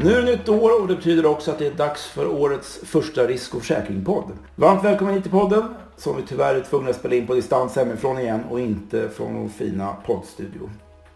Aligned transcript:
Nu 0.00 0.12
är 0.12 0.22
det 0.22 0.36
nytt 0.36 0.48
år 0.48 0.80
och 0.80 0.88
det 0.88 0.96
betyder 0.96 1.26
också 1.26 1.50
att 1.50 1.58
det 1.58 1.66
är 1.66 1.70
dags 1.70 2.06
för 2.06 2.26
årets 2.26 2.80
första 2.82 3.26
risk 3.26 3.54
och 3.54 3.60
försäkringpodd. 3.60 4.24
Varmt 4.56 4.84
välkommen 4.84 5.14
hit 5.14 5.22
till 5.22 5.32
podden 5.32 5.64
som 5.96 6.16
vi 6.16 6.22
tyvärr 6.22 6.54
är 6.54 6.60
tvungna 6.60 6.90
att 6.90 6.96
spela 6.96 7.14
in 7.14 7.26
på 7.26 7.34
distans 7.34 7.76
hemifrån 7.76 8.18
igen 8.18 8.40
och 8.50 8.60
inte 8.60 9.08
från 9.08 9.42
vår 9.42 9.48
fina 9.48 9.96
poddstudio. 10.06 10.70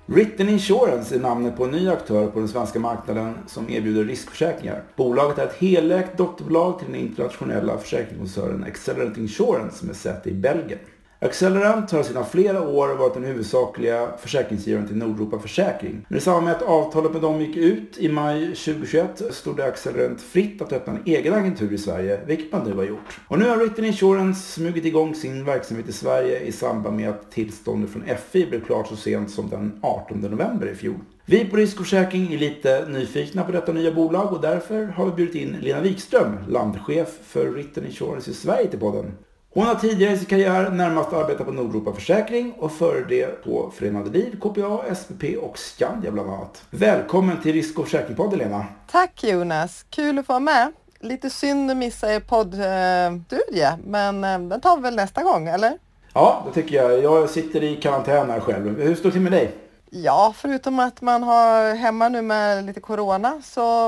Written 0.07 0.48
Insurance 0.48 1.14
är 1.14 1.18
namnet 1.18 1.57
på 1.57 1.64
en 1.64 1.71
ny 1.71 1.89
aktör 1.89 2.27
på 2.27 2.39
den 2.39 2.48
svenska 2.48 2.79
marknaden 2.79 3.34
som 3.46 3.71
erbjuder 3.71 4.05
riskförsäkringar. 4.05 4.83
Bolaget 4.96 5.39
är 5.39 5.46
ett 5.46 5.57
helägt 5.59 6.19
dotterbolag 6.19 6.79
till 6.79 6.93
den 6.93 7.01
internationella 7.01 7.79
försäkringskoncernen 7.79 8.64
Accelerant 8.64 9.17
Insurance 9.17 9.87
med 9.87 9.96
säte 9.96 10.30
i 10.30 10.35
Belgien. 10.35 10.79
Accelerant 11.23 11.91
har 11.91 12.02
sedan 12.02 12.25
flera 12.27 12.68
år 12.68 12.95
varit 12.95 13.14
den 13.14 13.25
huvudsakliga 13.25 14.09
försäkringsgivaren 14.18 14.88
till 14.88 14.97
Nordeuropa 14.97 15.38
Försäkring. 15.38 16.06
Men 16.09 16.19
i 16.19 16.20
samband 16.20 16.45
med 16.45 16.55
att 16.55 16.62
avtalet 16.62 17.12
med 17.12 17.23
dem 17.23 17.41
gick 17.41 17.56
ut 17.56 17.98
i 17.98 18.09
maj 18.09 18.47
2021 18.47 19.23
stod 19.30 19.56
det 19.56 19.64
Accelerant 19.64 20.20
fritt 20.20 20.62
att 20.62 20.73
öppna 20.73 20.92
en 20.92 21.02
egen 21.05 21.34
agentur 21.34 21.73
i 21.73 21.78
Sverige, 21.78 22.20
vilket 22.27 22.52
man 22.52 22.69
nu 22.69 22.74
har 22.74 22.84
gjort. 22.84 23.20
Och 23.28 23.38
nu 23.38 23.48
har 23.48 23.56
Written 23.56 23.84
Insurance 23.84 24.52
smugit 24.52 24.84
igång 24.84 25.14
sin 25.14 25.45
verksamhet 25.45 25.88
i 25.88 25.92
Sverige 25.92 26.41
i 26.41 26.52
samband 26.52 26.97
med 26.97 27.09
att 27.09 27.30
tillståndet 27.30 27.91
från 27.91 28.05
FI 28.30 28.47
blev 28.47 28.64
klart 28.64 28.89
så 28.89 28.97
sent 28.97 29.30
som 29.30 29.50
den 29.50 29.80
18 29.83 30.20
november 30.20 30.66
i 30.66 30.75
fjol. 30.75 31.00
Vi 31.25 31.45
på 31.45 31.56
Risk 31.56 31.80
och 31.80 31.86
Försäkring 31.86 32.33
är 32.33 32.39
lite 32.39 32.89
nyfikna 32.89 33.45
på 33.45 33.52
detta 33.52 33.73
nya 33.73 33.92
bolag 33.92 34.33
och 34.33 34.41
därför 34.41 34.86
har 34.86 35.06
vi 35.06 35.12
bjudit 35.12 35.34
in 35.34 35.56
Lena 35.61 35.80
Wikström, 35.80 36.39
landchef 36.48 37.19
för 37.23 37.47
Written 37.47 37.86
Insurance 37.86 38.30
i 38.30 38.34
Sverige 38.34 38.66
till 38.66 38.80
podden. 38.80 39.12
Hon 39.55 39.66
har 39.66 39.74
tidigare 39.74 40.12
i 40.12 40.19
sin 40.19 40.27
karriär 40.27 40.70
närmast 40.70 41.12
arbetat 41.12 41.47
på 41.47 41.52
Nordeuropa 41.52 41.92
Försäkring 41.92 42.52
och 42.59 42.73
före 42.73 43.05
det 43.05 43.45
på 43.45 43.70
Förenade 43.75 44.11
Liv, 44.11 44.41
KPA, 44.41 44.95
SPP 44.95 45.25
och 45.42 45.59
Skandia 45.59 46.11
bland 46.11 46.30
annat. 46.30 46.62
Välkommen 46.70 47.42
till 47.42 47.53
Risk 47.53 47.78
och 47.78 47.84
Försäkringspodden 47.84 48.39
Lena. 48.39 48.67
Tack 48.91 49.25
Jonas, 49.25 49.84
kul 49.91 50.19
att 50.19 50.27
få 50.27 50.33
vara 50.33 50.41
med. 50.41 50.73
Lite 51.00 51.30
synd 51.30 51.70
att 51.70 51.77
missa 51.77 52.14
er 52.14 52.20
poddstudie, 52.20 53.78
men 53.84 54.25
eh, 54.25 54.39
den 54.39 54.61
tar 54.61 54.77
vi 54.77 54.83
väl 54.83 54.97
nästa 54.97 55.23
gång, 55.23 55.48
eller? 55.48 55.78
Ja, 56.12 56.47
det 56.47 56.62
tycker 56.62 56.77
jag. 56.77 57.03
Jag 57.03 57.30
sitter 57.30 57.62
i 57.62 57.77
karantän 57.77 58.30
här 58.30 58.41
själv. 58.41 58.80
Hur 58.80 58.95
står 58.95 59.05
det 59.05 59.12
till 59.12 59.20
med 59.20 59.33
dig? 59.33 59.55
Ja, 59.91 60.34
förutom 60.36 60.80
att 60.80 61.00
man 61.00 61.23
har 61.23 61.75
hemma 61.75 62.08
nu 62.08 62.23
med 62.23 62.64
lite 62.64 62.80
corona 62.80 63.42
så 63.45 63.86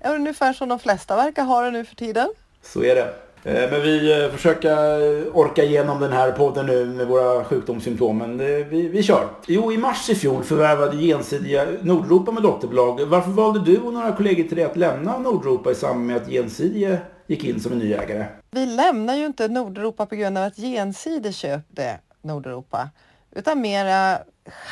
är 0.00 0.08
det 0.10 0.14
ungefär 0.14 0.52
som 0.52 0.68
de 0.68 0.78
flesta 0.78 1.16
verkar 1.16 1.44
ha 1.44 1.62
det 1.62 1.70
nu 1.70 1.84
för 1.84 1.94
tiden. 1.96 2.28
Så 2.62 2.84
är 2.84 2.94
det. 2.94 3.14
Eh, 3.44 3.70
men 3.70 3.82
vi 3.82 4.22
eh, 4.22 4.30
försöker 4.30 4.70
eh, 4.70 5.36
orka 5.36 5.64
igenom 5.64 6.00
den 6.00 6.12
här 6.12 6.32
podden 6.32 6.66
nu 6.66 6.86
med 6.86 7.06
våra 7.06 7.44
sjukdomssymptom. 7.44 8.18
Men 8.18 8.38
vi, 8.68 8.88
vi 8.88 9.02
kör. 9.02 9.28
Jo, 9.46 9.72
i 9.72 9.78
mars 9.78 10.10
i 10.10 10.14
fjol 10.14 10.44
förvärvade 10.44 10.96
Gensidiga 10.96 11.66
Nordeuropa 11.82 12.32
med 12.32 12.42
dotterbolag. 12.42 13.00
Varför 13.06 13.30
valde 13.30 13.60
du 13.64 13.78
och 13.78 13.92
några 13.92 14.12
kollegor 14.12 14.44
till 14.44 14.56
dig 14.56 14.64
att 14.64 14.76
lämna 14.76 15.18
Nordeuropa 15.18 15.70
i 15.70 15.74
samband 15.74 16.06
med 16.06 16.16
att 16.16 16.28
Gensidige 16.28 16.98
gick 17.26 17.44
in 17.44 17.60
som 17.60 17.72
en 17.72 17.78
ny 17.78 17.92
ägare? 17.92 18.26
Vi 18.50 18.66
lämnar 18.66 19.14
ju 19.14 19.26
inte 19.26 19.48
Nordeuropa 19.48 20.06
på 20.06 20.14
grund 20.14 20.38
av 20.38 20.44
att 20.44 20.56
Genside 20.56 21.34
köpte 21.34 21.98
Nordeuropa. 22.22 22.90
Utan 23.30 23.60
mera 23.60 24.18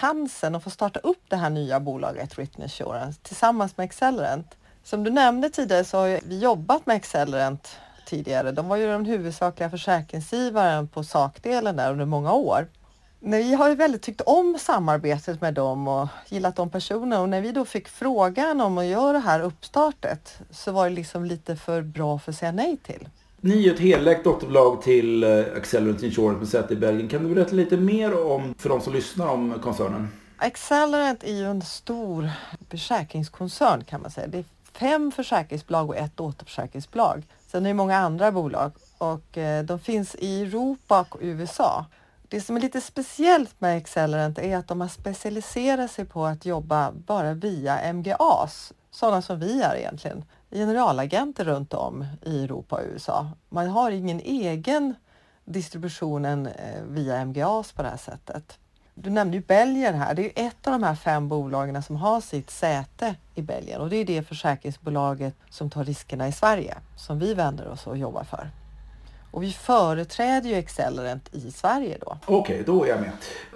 chansen 0.00 0.54
att 0.54 0.64
få 0.64 0.70
starta 0.70 1.00
upp 1.00 1.22
det 1.28 1.36
här 1.36 1.50
nya 1.50 1.80
bolaget 1.80 2.38
Written 2.38 2.64
Assurance 2.64 3.20
tillsammans 3.22 3.76
med 3.76 3.84
Accelerant. 3.84 4.56
Som 4.84 5.04
du 5.04 5.10
nämnde 5.10 5.50
tidigare 5.50 5.84
så 5.84 5.98
har 5.98 6.20
vi 6.24 6.38
jobbat 6.38 6.86
med 6.86 6.96
Accelerant 6.96 7.68
tidigare. 8.10 8.52
De 8.52 8.68
var 8.68 8.76
ju 8.76 8.86
den 8.86 9.04
huvudsakliga 9.04 9.70
försäkringsgivaren 9.70 10.88
på 10.88 11.04
sakdelen 11.04 11.76
där 11.76 11.92
under 11.92 12.04
många 12.04 12.32
år. 12.32 12.66
Vi 13.22 13.54
har 13.54 13.68
ju 13.68 13.74
väldigt 13.74 14.02
tyckt 14.02 14.20
om 14.20 14.58
samarbetet 14.60 15.40
med 15.40 15.54
dem 15.54 15.88
och 15.88 16.08
gillat 16.28 16.56
de 16.56 16.70
personerna 16.70 17.20
och 17.20 17.28
när 17.28 17.40
vi 17.40 17.52
då 17.52 17.64
fick 17.64 17.88
frågan 17.88 18.60
om 18.60 18.78
att 18.78 18.86
göra 18.86 19.12
det 19.12 19.18
här 19.18 19.40
uppstartet 19.40 20.38
så 20.50 20.72
var 20.72 20.88
det 20.88 20.94
liksom 20.94 21.24
lite 21.24 21.56
för 21.56 21.82
bra 21.82 22.18
för 22.18 22.32
att 22.32 22.38
säga 22.38 22.52
nej 22.52 22.76
till. 22.76 23.08
Ni 23.40 23.68
är 23.68 23.74
ett 23.74 23.80
helägt 23.80 24.24
dotterbolag 24.24 24.82
till 24.82 25.24
eh, 25.24 25.44
Accelerant 25.56 26.02
Insurance 26.02 26.38
med 26.38 26.48
säte 26.48 26.74
i 26.74 26.76
Belgien. 26.76 27.08
Kan 27.08 27.28
du 27.28 27.34
berätta 27.34 27.54
lite 27.54 27.76
mer 27.76 28.26
om, 28.26 28.54
för 28.58 28.68
de 28.68 28.80
som 28.80 28.92
lyssnar 28.92 29.28
om 29.28 29.54
koncernen? 29.62 30.08
Accelerant 30.36 31.24
är 31.24 31.34
ju 31.34 31.44
en 31.44 31.62
stor 31.62 32.30
försäkringskoncern 32.70 33.84
kan 33.84 34.02
man 34.02 34.10
säga. 34.10 34.26
Det 34.26 34.44
fem 34.72 35.12
försäkringsbolag 35.12 35.88
och 35.88 35.96
ett 35.96 36.20
återförsäkringsbolag. 36.20 37.26
Sen 37.46 37.66
är 37.66 37.70
det 37.70 37.74
många 37.74 37.96
andra 37.96 38.32
bolag 38.32 38.72
och 38.98 39.38
eh, 39.38 39.64
de 39.64 39.78
finns 39.78 40.14
i 40.14 40.42
Europa 40.42 41.06
och 41.10 41.18
USA. 41.20 41.86
Det 42.28 42.40
som 42.40 42.56
är 42.56 42.60
lite 42.60 42.80
speciellt 42.80 43.60
med 43.60 43.76
Accelerant 43.76 44.38
är 44.38 44.56
att 44.56 44.68
de 44.68 44.80
har 44.80 44.88
specialiserat 44.88 45.90
sig 45.90 46.04
på 46.04 46.26
att 46.26 46.46
jobba 46.46 46.92
bara 46.92 47.34
via 47.34 47.92
MGAs, 47.92 48.72
sådana 48.90 49.22
som 49.22 49.38
vi 49.38 49.62
är 49.62 49.76
egentligen, 49.76 50.24
generalagenter 50.50 51.44
runt 51.44 51.74
om 51.74 52.06
i 52.22 52.44
Europa 52.44 52.76
och 52.76 52.82
USA. 52.84 53.30
Man 53.48 53.68
har 53.68 53.90
ingen 53.90 54.20
egen 54.20 54.94
distributionen 55.44 56.46
eh, 56.46 56.82
via 56.88 57.24
MGAs 57.24 57.72
på 57.72 57.82
det 57.82 57.88
här 57.88 57.96
sättet. 57.96 58.58
Du 59.02 59.10
nämnde 59.10 59.36
ju 59.36 59.42
Belgien 59.42 59.94
här. 59.94 60.14
Det 60.14 60.40
är 60.40 60.46
ett 60.46 60.66
av 60.66 60.72
de 60.72 60.82
här 60.82 60.94
fem 60.94 61.28
bolagen 61.28 61.82
som 61.82 61.96
har 61.96 62.20
sitt 62.20 62.50
säte 62.50 63.14
i 63.34 63.42
Belgien 63.42 63.80
och 63.80 63.90
det 63.90 63.96
är 63.96 64.04
det 64.04 64.22
försäkringsbolaget 64.22 65.34
som 65.50 65.70
tar 65.70 65.84
riskerna 65.84 66.28
i 66.28 66.32
Sverige 66.32 66.74
som 66.96 67.18
vi 67.18 67.34
vänder 67.34 67.68
oss 67.68 67.86
och 67.86 67.96
jobbar 67.96 68.24
för. 68.24 68.50
Och 69.30 69.42
vi 69.42 69.52
företräder 69.52 70.48
ju 70.48 70.54
Accelerant 70.54 71.34
i 71.34 71.50
Sverige 71.50 71.98
då. 72.00 72.18
Okej, 72.26 72.36
okay, 72.36 72.62
då 72.62 72.84
är 72.84 72.88
jag 72.88 73.00
med. 73.00 73.10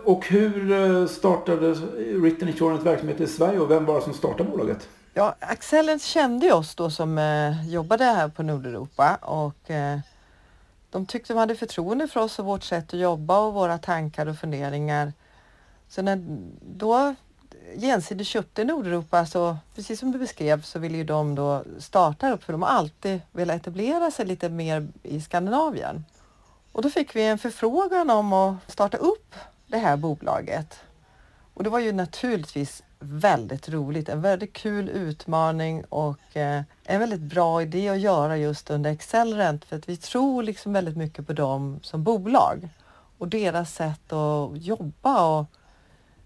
Och 0.04 0.26
hur 0.26 0.72
eh, 0.72 1.06
startade 1.06 1.74
Written 2.20 2.48
Insurance 2.48 2.84
verksamhet 2.84 3.20
i 3.20 3.26
Sverige 3.26 3.58
och 3.58 3.70
vem 3.70 3.84
var 3.84 3.94
det 3.94 4.02
som 4.02 4.14
startade 4.14 4.50
bolaget? 4.50 4.88
Ja, 5.14 5.34
Accelerant 5.40 6.02
kände 6.02 6.52
oss 6.52 6.74
då 6.74 6.90
som 6.90 7.18
eh, 7.18 7.68
jobbade 7.68 8.04
här 8.04 8.28
på 8.28 8.42
Nordeuropa 8.42 9.14
och 9.14 9.70
eh, 9.70 9.98
de 10.90 11.06
tyckte 11.06 11.32
de 11.32 11.38
hade 11.38 11.56
förtroende 11.56 12.08
för 12.08 12.20
oss 12.20 12.38
och 12.38 12.44
vårt 12.44 12.62
sätt 12.62 12.94
att 12.94 13.00
jobba 13.00 13.38
och 13.38 13.54
våra 13.54 13.78
tankar 13.78 14.26
och 14.26 14.38
funderingar 14.38 15.12
så 15.94 16.02
när 16.02 16.18
då 16.60 17.14
gensidigt 17.76 18.28
köpte 18.28 18.64
Nordeuropa 18.64 19.26
så 19.26 19.56
precis 19.74 20.00
som 20.00 20.12
du 20.12 20.18
beskrev 20.18 20.62
så 20.62 20.78
ville 20.78 20.96
ju 20.96 21.04
de 21.04 21.34
då 21.34 21.64
starta 21.78 22.32
upp 22.32 22.44
för 22.44 22.52
de 22.52 22.62
har 22.62 22.68
alltid 22.68 23.20
velat 23.32 23.56
etablera 23.56 24.10
sig 24.10 24.26
lite 24.26 24.48
mer 24.48 24.88
i 25.02 25.20
Skandinavien. 25.20 26.04
Och 26.72 26.82
då 26.82 26.90
fick 26.90 27.16
vi 27.16 27.26
en 27.26 27.38
förfrågan 27.38 28.10
om 28.10 28.32
att 28.32 28.72
starta 28.72 28.96
upp 28.96 29.34
det 29.66 29.78
här 29.78 29.96
bolaget. 29.96 30.80
Och 31.54 31.64
det 31.64 31.70
var 31.70 31.78
ju 31.78 31.92
naturligtvis 31.92 32.82
väldigt 32.98 33.68
roligt, 33.68 34.08
en 34.08 34.20
väldigt 34.20 34.52
kul 34.52 34.88
utmaning 34.88 35.84
och 35.84 36.36
eh, 36.36 36.62
en 36.84 37.00
väldigt 37.00 37.20
bra 37.20 37.62
idé 37.62 37.88
att 37.88 38.00
göra 38.00 38.36
just 38.36 38.70
under 38.70 38.92
Accelerant 38.92 39.64
för 39.64 39.76
att 39.76 39.88
vi 39.88 39.96
tror 39.96 40.42
liksom 40.42 40.72
väldigt 40.72 40.96
mycket 40.96 41.26
på 41.26 41.32
dem 41.32 41.80
som 41.82 42.04
bolag 42.04 42.68
och 43.18 43.28
deras 43.28 43.74
sätt 43.74 44.12
att 44.12 44.50
jobba 44.54 45.38
och 45.38 45.46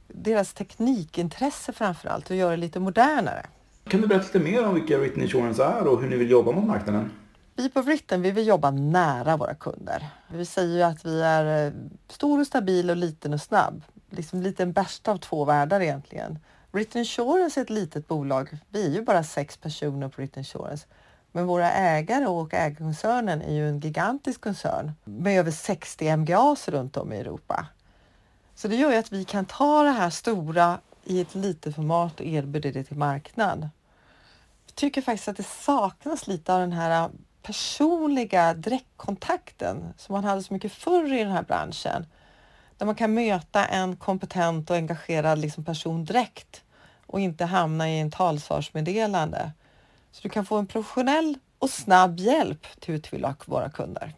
deras 0.09 0.55
teknikintresse 0.55 1.73
framför 1.73 2.09
allt 2.09 2.31
och 2.31 2.37
göra 2.37 2.51
det 2.51 2.57
lite 2.57 2.81
modernare. 2.81 3.47
Kan 3.89 4.01
du 4.01 4.07
berätta 4.07 4.25
lite 4.25 4.39
mer 4.39 4.67
om 4.67 4.75
vilka 4.75 4.99
Written 4.99 5.23
Insurance 5.23 5.65
är 5.65 5.87
och 5.87 6.03
hur 6.03 6.09
ni 6.09 6.17
vill 6.17 6.31
jobba 6.31 6.53
mot 6.53 6.65
marknaden? 6.65 7.11
Vi 7.57 7.69
på 7.69 7.83
Written 7.83 8.23
vi 8.23 8.31
vill 8.31 8.47
jobba 8.47 8.71
nära 8.71 9.37
våra 9.37 9.55
kunder. 9.55 10.07
Vi 10.29 10.45
säger 10.45 10.77
ju 10.77 10.83
att 10.83 11.07
vi 11.07 11.23
är 11.23 11.67
eh, 11.67 11.73
stor 12.09 12.41
och 12.41 12.47
stabil 12.47 12.91
och 12.91 12.97
liten 12.97 13.33
och 13.33 13.41
snabb. 13.41 13.83
Liksom 14.11 14.43
lite 14.43 14.63
en 14.63 14.73
bästa 14.73 15.11
av 15.11 15.17
två 15.17 15.45
världar 15.45 15.81
egentligen. 15.81 16.39
Written 16.73 16.99
Insurance 16.99 17.61
är 17.61 17.65
ett 17.65 17.71
litet 17.71 18.09
bolag. 18.09 18.59
Vi 18.69 18.87
är 18.87 18.91
ju 18.91 19.03
bara 19.03 19.25
sex 19.25 19.57
personer 19.57 20.09
på 20.09 20.21
Written 20.21 20.41
Insurance. 20.41 20.87
Men 21.33 21.47
våra 21.47 21.73
ägare 21.73 22.27
och 22.27 22.55
ägarkoncernen 22.55 23.43
är 23.43 23.55
ju 23.55 23.69
en 23.69 23.81
gigantisk 23.81 24.41
koncern 24.41 24.93
med 25.05 25.39
över 25.39 25.51
60 25.51 26.17
MGAs 26.17 26.69
runt 26.69 26.97
om 26.97 27.13
i 27.13 27.17
Europa. 27.17 27.67
Så 28.59 28.69
det 28.69 28.77
gör 28.77 28.91
ju 28.91 28.97
att 28.97 29.13
vi 29.13 29.25
kan 29.25 29.45
ta 29.45 29.83
det 29.83 29.91
här 29.91 30.11
stora 30.11 30.81
i 31.05 31.21
ett 31.21 31.35
litet 31.35 31.75
format 31.75 32.21
och 32.21 32.27
erbjuda 32.27 32.71
det 32.71 32.85
till 32.85 32.97
marknad. 32.97 33.69
Jag 34.67 34.75
tycker 34.75 35.03
faktiskt 35.03 35.29
att 35.29 35.37
det 35.37 35.47
saknas 35.47 36.27
lite 36.27 36.55
av 36.55 36.61
den 36.61 36.73
här 36.73 37.11
personliga 37.43 38.55
direktkontakten 38.55 39.95
som 39.97 40.13
man 40.13 40.25
hade 40.25 40.43
så 40.43 40.55
mycket 40.55 40.73
förr 40.73 41.13
i 41.13 41.19
den 41.19 41.33
här 41.33 41.43
branschen. 41.43 42.07
Där 42.77 42.87
man 42.87 42.95
kan 42.95 43.15
möta 43.15 43.65
en 43.65 43.97
kompetent 43.97 44.71
och 44.71 44.77
engagerad 44.77 45.39
liksom 45.39 45.65
person 45.65 46.05
direkt 46.05 46.65
och 47.07 47.21
inte 47.21 47.45
hamna 47.45 47.91
i 47.91 48.01
en 48.01 48.11
talsvarsmeddelande. 48.11 49.53
Så 50.13 50.23
du 50.23 50.29
kan 50.29 50.47
få 50.47 50.57
en 50.57 50.67
professionell 50.67 51.39
och 51.59 51.71
snabb 51.71 52.19
hjälp 52.19 52.67
till 52.81 52.95
att 52.95 52.99
utbilda 52.99 53.37
våra 53.47 53.71
kunder. 53.71 54.15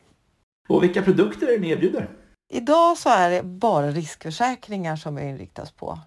Och 0.68 0.82
vilka 0.82 1.02
produkter 1.02 1.46
är 1.46 1.52
det 1.52 1.58
ni 1.58 1.70
erbjuder? 1.70 2.19
Idag 2.52 2.98
så 2.98 3.08
är 3.08 3.30
det 3.30 3.42
bara 3.42 3.90
riskförsäkringar 3.90 4.96
som 4.96 5.14
vi 5.14 5.22
inriktas 5.22 5.70
på. 5.70 5.98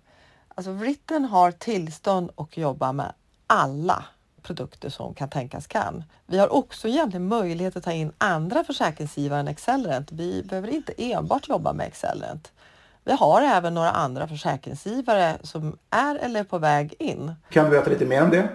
Alltså 0.56 0.72
Written 0.72 1.26
har 1.26 1.52
tillstånd 1.52 2.30
att 2.36 2.58
jobba 2.58 2.92
med 2.92 3.14
alla 3.48 4.06
produkter 4.42 4.90
som 4.90 5.14
kan 5.14 5.30
tänkas 5.30 5.68
kan. 5.68 6.04
Vi 6.26 6.38
har 6.38 6.54
också 6.54 6.88
egentligen 6.88 7.28
möjlighet 7.28 7.76
att 7.76 7.84
ta 7.84 7.92
in 7.92 8.12
andra 8.18 8.64
försäkringsgivare 8.64 9.40
än 9.40 9.48
Accelerant. 9.48 10.12
Vi 10.12 10.44
behöver 10.44 10.68
inte 10.68 10.94
enbart 10.98 11.50
jobba 11.50 11.74
med 11.74 11.88
Accelerant. 11.88 12.52
Vi 13.04 13.12
har 13.12 13.42
även 13.42 13.74
några 13.74 13.92
andra 13.92 14.28
försäkringsgivare 14.28 15.38
som 15.42 15.78
är 15.90 16.16
eller 16.16 16.40
är 16.40 16.44
på 16.44 16.58
väg 16.58 16.94
in. 17.00 17.34
Kan 17.50 17.66
du 17.66 17.72
berätta 17.72 17.90
lite 17.90 18.06
mer 18.06 18.24
om 18.24 18.30
det? 18.30 18.50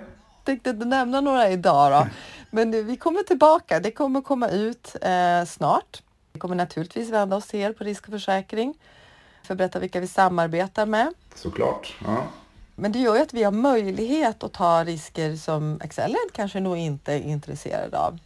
tänkte 0.45 0.71
inte 0.71 0.85
nämna 0.85 1.21
några 1.21 1.51
idag 1.51 1.93
då. 1.93 2.09
Men 2.51 2.87
vi 2.87 2.97
kommer 2.97 3.23
tillbaka. 3.23 3.81
Det 3.81 3.91
kommer 3.91 4.21
komma 4.21 4.49
ut 4.49 4.97
eh, 5.03 5.45
snart. 5.45 6.03
Vi 6.39 6.41
kommer 6.41 6.55
naturligtvis 6.55 7.11
vända 7.11 7.37
oss 7.37 7.47
till 7.47 7.61
er 7.61 7.73
på 7.73 7.85
Risk 7.85 8.05
och 8.05 8.13
försäkring 8.13 8.75
för 9.43 9.55
att 9.55 9.59
berätta 9.59 9.79
vilka 9.79 10.01
vi 10.01 10.07
samarbetar 10.07 10.87
med. 10.87 11.15
Såklart. 11.35 11.97
Ja. 12.05 12.23
Men 12.75 12.93
det 12.93 12.99
gör 12.99 13.17
ju 13.17 13.23
att 13.23 13.35
vi 13.35 13.43
har 13.43 13.53
möjlighet 13.53 14.43
att 14.43 14.53
ta 14.53 14.85
risker 14.85 15.37
som 15.37 15.81
Accelerant 15.85 16.33
kanske 16.33 16.61
nog 16.61 16.77
inte 16.77 17.13
är 17.13 17.21
intresserade 17.21 17.99
av. 17.99 18.19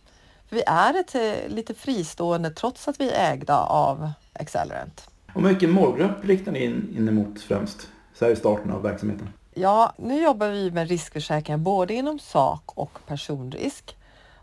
För 0.49 0.57
vi 0.57 0.63
är 0.67 1.01
ett 1.01 1.15
eh, 1.15 1.55
lite 1.55 1.75
fristående 1.75 2.51
trots 2.51 2.89
att 2.89 3.01
vi 3.01 3.11
är 3.11 3.33
ägda 3.33 3.59
av 3.59 4.11
Accelerant. 4.33 5.11
Och 5.35 5.49
vilken 5.49 5.71
målgrupp 5.71 6.25
riktar 6.25 6.53
ni 6.53 6.65
in, 6.65 6.95
in 6.97 7.09
emot 7.09 7.41
främst 7.41 7.89
så 8.15 8.25
här 8.25 8.33
i 8.33 8.37
starten 8.37 8.71
av 8.71 8.83
verksamheten? 8.83 9.29
Ja, 9.55 9.93
nu 9.97 10.23
jobbar 10.23 10.49
vi 10.49 10.71
med 10.71 10.89
riskförsäkringar 10.89 11.59
både 11.59 11.95
inom 11.95 12.19
sak 12.19 12.79
och 12.79 12.99
personrisk. 13.07 13.97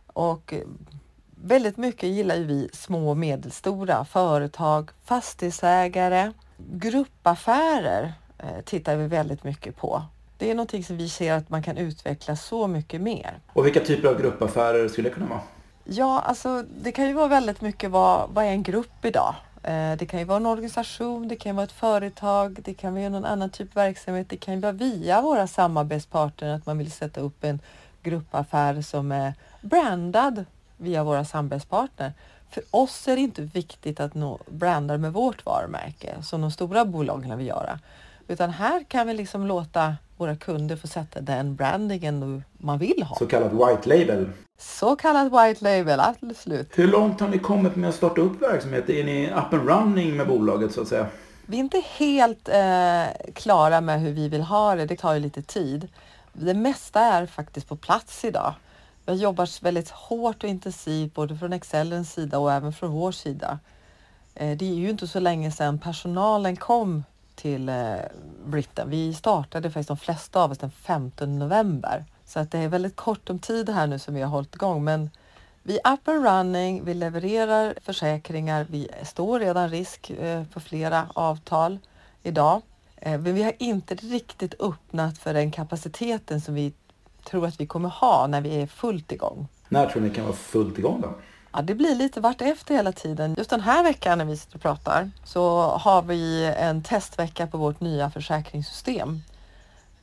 Och 0.07 0.53
eh, 0.53 0.59
väldigt 1.43 1.77
mycket 1.77 2.09
gillar 2.09 2.35
ju 2.35 2.43
vi 2.43 2.69
små 2.73 3.09
och 3.09 3.17
medelstora 3.17 4.05
företag, 4.05 4.89
fastighetsägare, 5.05 6.31
gruppaffärer 6.57 8.13
eh, 8.37 8.61
tittar 8.65 8.95
vi 8.95 9.07
väldigt 9.07 9.43
mycket 9.43 9.77
på. 9.77 10.03
Det 10.37 10.51
är 10.51 10.55
någonting 10.55 10.83
som 10.83 10.97
vi 10.97 11.09
ser 11.09 11.33
att 11.33 11.49
man 11.49 11.63
kan 11.63 11.77
utveckla 11.77 12.35
så 12.35 12.67
mycket 12.67 13.01
mer. 13.01 13.39
Och 13.53 13.65
vilka 13.65 13.79
typer 13.79 14.07
av 14.07 14.21
gruppaffärer 14.21 14.87
skulle 14.87 15.09
det 15.09 15.13
kunna 15.13 15.27
vara? 15.27 15.41
Ja, 15.83 16.19
alltså 16.19 16.63
det 16.81 16.91
kan 16.91 17.07
ju 17.07 17.13
vara 17.13 17.27
väldigt 17.27 17.61
mycket 17.61 17.91
vad, 17.91 18.29
vad 18.29 18.45
är 18.45 18.49
en 18.49 18.63
grupp 18.63 19.05
idag? 19.05 19.35
Eh, 19.63 19.95
det 19.97 20.05
kan 20.05 20.19
ju 20.19 20.25
vara 20.25 20.37
en 20.37 20.45
organisation, 20.45 21.27
det 21.27 21.35
kan 21.35 21.55
vara 21.55 21.63
ett 21.63 21.71
företag, 21.71 22.59
det 22.63 22.73
kan 22.73 22.93
vara 22.93 23.09
någon 23.09 23.25
annan 23.25 23.49
typ 23.49 23.67
av 23.77 23.83
verksamhet. 23.83 24.29
Det 24.29 24.37
kan 24.37 24.53
ju 24.53 24.59
vara 24.59 24.71
via 24.71 25.21
våra 25.21 25.47
samarbetspartner 25.47 26.55
att 26.55 26.65
man 26.65 26.77
vill 26.77 26.91
sätta 26.91 27.21
upp 27.21 27.43
en 27.43 27.59
gruppaffär 28.03 28.81
som 28.81 29.11
är 29.11 29.33
brandad 29.61 30.45
via 30.79 31.03
våra 31.03 31.25
samarbetspartner. 31.25 32.13
För 32.49 32.63
oss 32.71 33.07
är 33.07 33.15
det 33.15 33.21
inte 33.21 33.41
viktigt 33.41 33.99
att 33.99 34.13
nå 34.13 34.39
brandar 34.47 34.97
med 34.97 35.13
vårt 35.13 35.45
varumärke 35.45 36.15
som 36.23 36.41
de 36.41 36.51
stora 36.51 36.85
bolagen 36.85 37.37
vill 37.37 37.47
göra. 37.47 37.79
Utan 38.27 38.49
här 38.49 38.83
kan 38.83 39.07
vi 39.07 39.13
liksom 39.13 39.47
låta 39.47 39.95
våra 40.17 40.35
kunder 40.35 40.75
få 40.75 40.87
sätta 40.87 41.21
den 41.21 41.55
brandingen 41.55 42.43
man 42.57 42.77
vill 42.77 43.03
ha. 43.03 43.15
Så 43.15 43.27
kallad 43.27 43.51
white 43.51 43.89
label. 43.89 44.29
Så 44.57 44.95
kallad 44.95 45.25
white 45.31 45.63
label, 45.63 45.99
absolut. 45.99 46.69
Hur 46.75 46.87
långt 46.87 47.19
har 47.19 47.27
ni 47.27 47.39
kommit 47.39 47.75
med 47.75 47.89
att 47.89 47.95
starta 47.95 48.21
upp 48.21 48.41
verksamhet? 48.41 48.89
Är 48.89 49.03
ni 49.03 49.29
up 49.29 49.53
and 49.53 49.69
running 49.69 50.17
med 50.17 50.27
bolaget 50.27 50.73
så 50.73 50.81
att 50.81 50.87
säga? 50.87 51.07
Vi 51.45 51.57
är 51.57 51.59
inte 51.59 51.83
helt 51.97 52.49
eh, 52.49 53.33
klara 53.33 53.81
med 53.81 54.01
hur 54.01 54.11
vi 54.11 54.29
vill 54.29 54.41
ha 54.41 54.75
det. 54.75 54.85
Det 54.85 54.95
tar 54.95 55.13
ju 55.13 55.19
lite 55.19 55.41
tid. 55.41 55.87
Det 56.33 56.53
mesta 56.53 56.99
är 56.99 57.25
faktiskt 57.25 57.69
på 57.69 57.75
plats 57.75 58.25
idag. 58.25 58.53
Vi 59.09 59.15
har 59.15 59.21
jobbat 59.21 59.61
väldigt 59.61 59.89
hårt 59.89 60.43
och 60.43 60.49
intensivt 60.49 61.13
både 61.13 61.37
från 61.37 61.53
Excellens 61.53 62.13
sida 62.13 62.39
och 62.39 62.51
även 62.51 62.73
från 62.73 62.91
vår 62.91 63.11
sida. 63.11 63.59
Eh, 64.35 64.57
det 64.57 64.65
är 64.65 64.75
ju 64.75 64.89
inte 64.89 65.07
så 65.07 65.19
länge 65.19 65.51
sedan 65.51 65.79
personalen 65.79 66.55
kom 66.55 67.03
till 67.35 67.69
eh, 67.69 67.95
Britten. 68.45 68.89
Vi 68.89 69.13
startade 69.13 69.71
faktiskt 69.71 69.87
de 69.87 69.97
flesta 69.97 70.43
av 70.43 70.51
oss 70.51 70.57
den 70.57 70.71
15 70.71 71.39
november. 71.39 72.05
Så 72.25 72.39
att 72.39 72.51
det 72.51 72.57
är 72.57 72.67
väldigt 72.67 72.95
kort 72.95 73.29
om 73.29 73.39
tid 73.39 73.69
här 73.69 73.87
nu 73.87 73.99
som 73.99 74.13
vi 74.13 74.21
har 74.21 74.29
hållit 74.29 74.55
igång. 74.55 74.83
Men 74.83 75.09
vi 75.63 75.79
är 75.83 75.93
up 75.93 76.07
and 76.07 76.25
running, 76.25 76.85
vi 76.85 76.93
levererar 76.93 77.73
försäkringar, 77.81 78.65
vi 78.69 78.87
står 79.03 79.39
redan 79.39 79.69
risk 79.69 80.09
eh, 80.09 80.43
på 80.43 80.59
flera 80.59 81.07
avtal 81.13 81.79
idag. 82.23 82.61
Men 83.01 83.23
vi 83.35 83.43
har 83.43 83.53
inte 83.59 83.95
riktigt 83.95 84.61
öppnat 84.61 85.17
för 85.17 85.33
den 85.33 85.51
kapaciteten 85.51 86.41
som 86.41 86.53
vi 86.53 86.73
tror 87.23 87.45
att 87.45 87.59
vi 87.59 87.67
kommer 87.67 87.89
ha 87.89 88.27
när 88.27 88.41
vi 88.41 88.61
är 88.61 88.67
fullt 88.67 89.11
igång. 89.11 89.47
När 89.69 89.89
tror 89.89 90.01
ni 90.01 90.09
kan 90.09 90.23
vara 90.23 90.35
fullt 90.35 90.77
igång 90.77 91.01
då? 91.01 91.13
Ja, 91.51 91.61
det 91.61 91.75
blir 91.75 91.95
lite 91.95 92.21
vart 92.21 92.41
efter 92.41 92.75
hela 92.75 92.91
tiden. 92.91 93.35
Just 93.37 93.49
den 93.49 93.61
här 93.61 93.83
veckan 93.83 94.17
när 94.17 94.25
vi 94.25 94.37
sitter 94.37 94.55
och 94.55 94.61
pratar 94.61 95.11
så 95.23 95.61
har 95.61 96.01
vi 96.01 96.53
en 96.57 96.83
testvecka 96.83 97.47
på 97.47 97.57
vårt 97.57 97.79
nya 97.79 98.09
försäkringssystem 98.09 99.21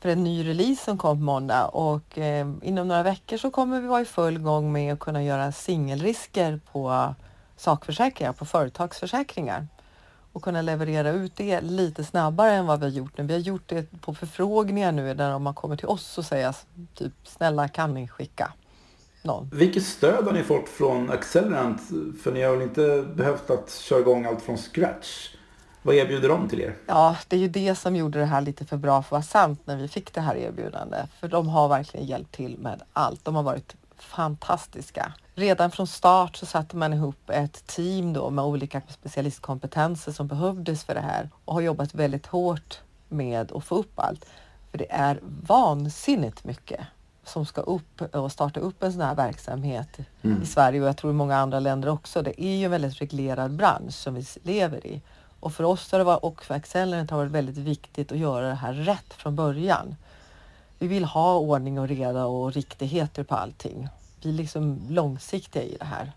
för 0.01 0.09
en 0.09 0.25
ny 0.25 0.49
release 0.49 0.85
som 0.85 0.99
kom 0.99 1.19
på 1.19 1.25
måndag 1.25 1.67
och 1.67 2.19
eh, 2.19 2.49
inom 2.63 2.89
några 2.89 3.03
veckor 3.03 3.37
så 3.37 3.51
kommer 3.51 3.81
vi 3.81 3.87
vara 3.87 4.01
i 4.01 4.05
full 4.05 4.39
gång 4.39 4.73
med 4.73 4.93
att 4.93 4.99
kunna 4.99 5.23
göra 5.23 5.53
singelrisker 5.53 6.61
på 6.73 7.15
sakförsäkringar, 7.57 8.33
på 8.33 8.45
företagsförsäkringar 8.45 9.67
och 10.37 10.43
kunna 10.43 10.62
leverera 10.62 11.11
ut 11.11 11.37
det 11.37 11.61
lite 11.61 12.05
snabbare 12.05 12.53
än 12.53 12.67
vad 12.67 12.81
vi 12.81 12.87
har 12.87 12.93
gjort 12.93 13.19
nu. 13.19 13.25
Vi 13.25 13.33
har 13.33 13.41
gjort 13.41 13.62
det 13.69 14.00
på 14.00 14.15
förfrågningar 14.15 14.93
nu 14.93 15.15
där 15.15 15.31
har 15.31 15.53
kommit 15.53 15.79
till 15.79 15.88
oss 15.88 16.19
och 16.19 16.25
säger 16.25 16.56
typ 16.94 17.12
snälla 17.25 17.69
kan 17.69 17.94
ni 17.94 18.09
skicka 18.09 18.53
någon. 19.23 19.50
Vilket 19.53 19.83
stöd 19.83 20.25
har 20.25 20.33
ni 20.33 20.43
fått 20.43 20.69
från 20.69 21.11
Accelerant? 21.11 21.81
För 22.23 22.33
ni 22.33 22.43
har 22.43 22.53
väl 22.53 22.62
inte 22.62 23.05
behövt 23.15 23.50
att 23.50 23.71
köra 23.71 24.00
igång 24.00 24.25
allt 24.25 24.43
från 24.43 24.56
scratch? 24.56 25.35
Vad 25.83 25.94
erbjuder 25.94 26.29
de 26.29 26.49
till 26.49 26.61
er? 26.61 26.77
Ja, 26.87 27.17
det 27.29 27.37
är 27.37 27.41
ju 27.41 27.49
det 27.49 27.75
som 27.75 27.97
gjorde 27.97 28.19
det 28.19 28.25
här 28.25 28.41
lite 28.41 28.65
för 28.65 28.77
bra 28.77 29.03
för 29.03 29.06
att 29.09 29.11
vara 29.11 29.23
sant 29.23 29.61
när 29.65 29.77
vi 29.77 29.88
fick 29.88 30.15
det 30.15 30.21
här 30.21 30.37
erbjudandet. 30.37 31.11
För 31.21 31.29
de 31.29 31.49
har 31.49 31.69
verkligen 31.69 32.06
hjälpt 32.06 32.35
till 32.35 32.59
med 32.59 32.83
allt. 32.93 33.25
De 33.25 33.35
har 33.35 33.43
varit 33.43 33.77
fantastiska. 33.99 35.12
Redan 35.38 35.71
från 35.71 35.87
start 35.87 36.37
så 36.37 36.47
satte 36.47 36.77
man 36.77 36.93
ihop 36.93 37.31
ett 37.31 37.67
team 37.67 38.12
då 38.12 38.31
med 38.31 38.44
olika 38.44 38.83
specialistkompetenser 38.88 40.12
som 40.12 40.27
behövdes 40.27 40.85
för 40.85 40.94
det 40.94 41.00
här 41.00 41.31
och 41.44 41.55
har 41.55 41.61
jobbat 41.61 41.94
väldigt 41.94 42.27
hårt 42.27 42.81
med 43.09 43.53
att 43.53 43.65
få 43.65 43.75
upp 43.75 43.99
allt. 43.99 44.27
För 44.71 44.79
det 44.79 44.93
är 44.93 45.21
vansinnigt 45.43 46.44
mycket 46.44 46.81
som 47.25 47.47
ska 47.47 47.61
upp 47.61 48.00
och 48.00 48.33
starta 48.33 48.61
upp 48.61 48.83
en 48.83 48.93
sån 48.93 49.00
här 49.00 49.15
verksamhet 49.15 49.99
mm. 50.23 50.43
i 50.43 50.47
Sverige 50.47 50.81
och 50.81 50.88
jag 50.88 50.97
tror 50.97 51.12
i 51.12 51.17
många 51.17 51.37
andra 51.37 51.61
länder 51.61 51.88
också. 51.88 52.23
Det 52.23 52.43
är 52.43 52.56
ju 52.56 52.65
en 52.65 52.71
väldigt 52.71 53.00
reglerad 53.00 53.56
bransch 53.56 53.94
som 53.94 54.15
vi 54.15 54.25
lever 54.43 54.87
i. 54.87 55.03
Och 55.41 55.53
för 55.53 55.65
oss 55.65 55.93
har 55.93 55.99
det 55.99 56.05
varit, 56.05 56.23
och 56.23 56.44
för 56.44 56.55
Accelerant 56.55 57.11
har 57.11 57.19
det 57.19 57.25
varit 57.25 57.33
väldigt 57.33 57.56
viktigt 57.56 58.12
att 58.12 58.19
göra 58.19 58.49
det 58.49 58.55
här 58.55 58.73
rätt 58.73 59.12
från 59.12 59.37
början. 59.37 59.97
Vi 60.79 60.87
vill 60.87 61.05
ha 61.05 61.38
ordning 61.38 61.79
och 61.79 61.88
reda 61.88 62.27
och 62.27 62.53
riktigheter 62.53 63.25
på 63.25 63.35
allting. 63.35 63.88
Vi 64.23 64.29
är 64.29 64.33
liksom 64.33 64.81
långsiktiga 64.89 65.63
i 65.63 65.77
det 65.79 65.85
här. 65.85 66.13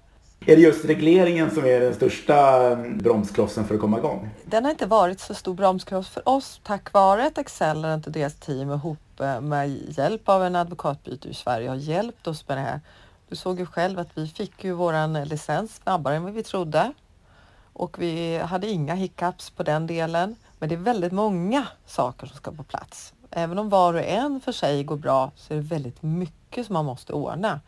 Är 0.46 0.56
det 0.56 0.62
just 0.62 0.86
regleringen 0.86 1.52
som 1.52 1.66
är 1.66 1.80
den 1.80 1.94
största 1.94 2.68
mm, 2.72 2.98
bromsklossen 2.98 3.66
för 3.66 3.76
att 3.76 3.82
komma 3.82 3.98
igång? 3.98 4.30
Den 4.46 4.64
har 4.64 4.72
inte 4.72 4.86
varit 4.86 5.20
så 5.20 5.34
stor 5.34 5.54
bromskloss 5.54 6.10
för 6.10 6.30
oss 6.30 6.62
tack 6.64 6.94
vare 6.94 7.26
att 7.26 7.38
Accelerant 7.38 8.08
och 8.08 8.14
deras 8.14 8.36
team 8.36 8.72
ihop 8.72 9.00
med 9.42 9.98
hjälp 9.98 10.30
av 10.30 10.44
en 10.44 10.56
advokatbyte 10.56 11.30
i 11.30 11.34
Sverige 11.34 11.70
har 11.70 11.76
hjälpt 11.76 12.28
oss 12.28 12.48
med 12.48 12.58
det 12.58 12.62
här. 12.62 12.82
Du 13.30 13.36
såg 13.36 13.60
ju 13.60 13.66
själv 13.66 14.00
att 14.00 14.10
vi 14.14 14.28
fick 14.28 14.64
ju 14.64 14.72
våran 14.72 15.24
licens 15.24 15.76
snabbare 15.76 16.16
än 16.16 16.24
vad 16.24 16.34
vi 16.34 16.44
trodde 16.44 16.94
och 17.74 18.02
vi 18.02 18.38
hade 18.38 18.68
inga 18.68 18.96
hiccups 18.96 19.50
på 19.50 19.64
den 19.64 19.88
delen. 19.88 20.36
Men 20.60 20.70
det 20.70 20.76
är 20.76 20.80
väldigt 20.80 21.12
många 21.12 21.68
saker 21.86 22.28
som 22.28 22.38
ska 22.38 22.52
på 22.52 22.64
plats. 22.64 23.14
Även 23.32 23.60
om 23.60 23.70
var 23.70 23.94
och 23.94 24.04
en 24.04 24.42
för 24.42 24.52
sig 24.52 24.84
går 24.84 24.98
bra 24.98 25.32
så 25.36 25.54
är 25.54 25.58
det 25.58 25.64
väldigt 25.64 26.04
mycket 26.04 26.66
som 26.66 26.74
man 26.74 26.86
måste 26.86 27.14
ordna 27.14 27.60